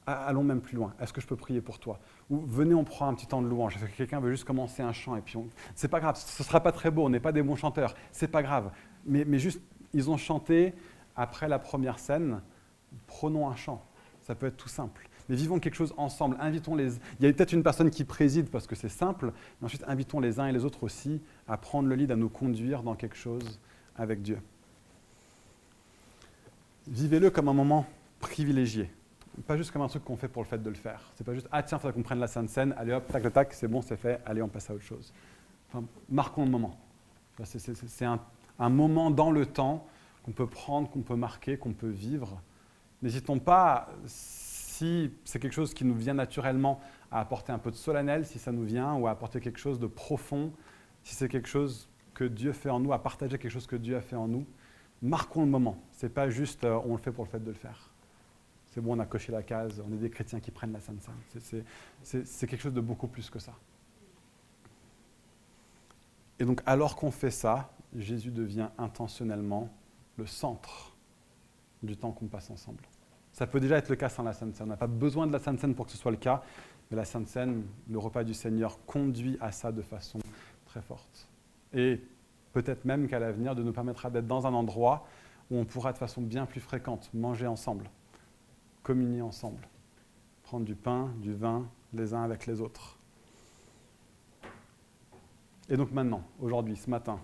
[0.05, 0.93] Allons même plus loin.
[1.01, 2.01] Est-ce que je peux prier pour toi?
[2.29, 3.77] Ou venez, on prend un petit temps de louange.
[3.77, 5.39] Est-ce que quelqu'un veut juste commencer un chant et puis
[5.77, 6.17] c'est pas grave.
[6.17, 7.05] Ce sera pas très beau.
[7.05, 7.95] On n'est pas des bons chanteurs.
[8.11, 8.73] C'est pas grave.
[9.07, 9.61] Mais juste,
[9.95, 10.75] ils ont chanté
[11.15, 12.43] après la première scène.
[13.07, 13.85] Prenons un chant.
[14.23, 16.37] Ça peut être tout simple mais vivons quelque chose ensemble.
[16.41, 16.97] Invitons les.
[17.19, 20.21] Il y a peut-être une personne qui préside parce que c'est simple, mais ensuite invitons
[20.21, 23.17] les uns et les autres aussi à prendre le lead, à nous conduire dans quelque
[23.17, 23.59] chose
[23.97, 24.39] avec Dieu.
[26.87, 27.87] Vivez-le comme un moment
[28.21, 28.91] privilégié,
[29.47, 31.01] pas juste comme un truc qu'on fait pour le fait de le faire.
[31.15, 33.33] C'est pas juste ah tiens, il faudrait qu'on prenne la Sainte Seine, allez hop, tac,
[33.33, 35.15] tac, c'est bon, c'est fait, allez, on passe à autre chose.
[36.11, 36.77] Marquons le moment.
[37.45, 38.21] C'est un,
[38.59, 39.87] un moment dans le temps
[40.25, 42.43] qu'on peut prendre, qu'on peut marquer, qu'on peut vivre.
[43.01, 43.89] N'hésitons pas,
[44.83, 46.81] si c'est quelque chose qui nous vient naturellement
[47.13, 49.79] à apporter un peu de solennel, si ça nous vient, ou à apporter quelque chose
[49.79, 50.53] de profond,
[51.05, 53.97] si c'est quelque chose que Dieu fait en nous, à partager quelque chose que Dieu
[53.97, 54.45] a fait en nous,
[55.01, 55.77] marquons le moment.
[55.93, 57.93] Ce n'est pas juste euh, on le fait pour le fait de le faire.
[58.71, 61.01] C'est bon, on a coché la case, on est des chrétiens qui prennent la Sainte
[61.01, 61.65] Sainte.
[62.03, 63.53] C'est quelque chose de beaucoup plus que ça.
[66.41, 69.71] Et donc, alors qu'on fait ça, Jésus devient intentionnellement
[70.17, 70.97] le centre
[71.85, 72.83] du temps qu'on passe ensemble.
[73.33, 74.67] Ça peut déjà être le cas sans la Sainte Seine.
[74.67, 76.43] On n'a pas besoin de la Sainte Seine pour que ce soit le cas,
[76.91, 80.19] mais la Sainte Seine, le repas du Seigneur, conduit à ça de façon
[80.67, 81.29] très forte.
[81.73, 82.01] Et
[82.53, 85.07] peut-être même qu'à l'avenir, de nous permettra d'être dans un endroit
[85.51, 87.89] où on pourra de façon bien plus fréquente manger ensemble,
[88.83, 89.67] communier ensemble,
[90.43, 92.99] prendre du pain, du vin, les uns avec les autres.
[95.71, 97.19] Et donc maintenant, aujourd'hui, ce matin,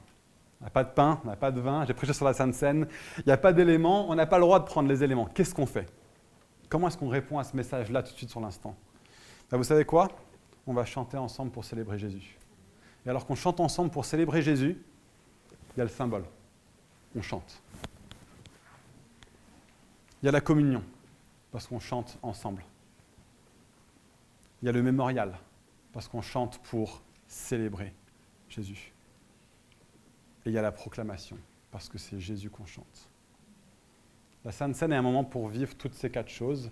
[0.61, 2.55] on n'a pas de pain, on n'a pas de vin, j'ai prêché sur la Sainte
[2.55, 2.87] Seine,
[3.19, 5.27] il n'y a pas d'éléments, on n'a pas le droit de prendre les éléments.
[5.27, 5.87] Qu'est-ce qu'on fait?
[6.69, 8.77] Comment est-ce qu'on répond à ce message-là tout de suite sur l'instant
[9.51, 10.09] ben, Vous savez quoi?
[10.67, 12.39] On va chanter ensemble pour célébrer Jésus.
[13.07, 14.77] Et alors qu'on chante ensemble pour célébrer Jésus,
[15.75, 16.25] il y a le symbole.
[17.17, 17.63] On chante.
[20.23, 20.83] Il y a la communion,
[21.53, 22.65] parce qu'on chante ensemble.
[24.61, 25.39] Il y a le mémorial,
[25.93, 27.95] parce qu'on chante pour célébrer
[28.49, 28.93] Jésus.
[30.45, 31.39] Et il y a la proclamation,
[31.71, 33.09] parce que c'est Jésus qu'on chante.
[34.45, 36.71] La Sainte Seine est un moment pour vivre toutes ces quatre choses,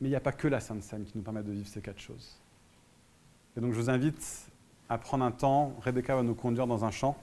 [0.00, 1.80] mais il n'y a pas que la Sainte Seine qui nous permet de vivre ces
[1.80, 2.38] quatre choses.
[3.56, 4.50] Et donc je vous invite
[4.88, 7.16] à prendre un temps, Rebecca va nous conduire dans un champ.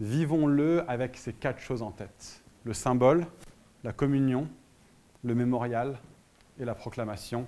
[0.00, 2.42] Vivons-le avec ces quatre choses en tête.
[2.64, 3.26] Le symbole,
[3.84, 4.48] la communion,
[5.22, 5.98] le mémorial
[6.58, 7.46] et la proclamation.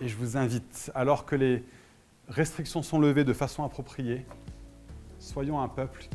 [0.00, 1.64] Et je vous invite, alors que les
[2.28, 4.26] restrictions sont levées de façon appropriée,
[5.18, 6.08] soyons un peuple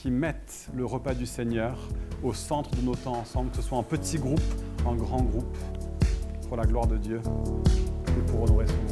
[0.00, 1.76] qui mettent le repas du Seigneur
[2.22, 4.40] au centre de nos temps ensemble, que ce soit en petits groupes,
[4.84, 5.56] en grands groupes,
[6.46, 7.20] pour la gloire de Dieu
[8.06, 8.87] et pour honorer son nom.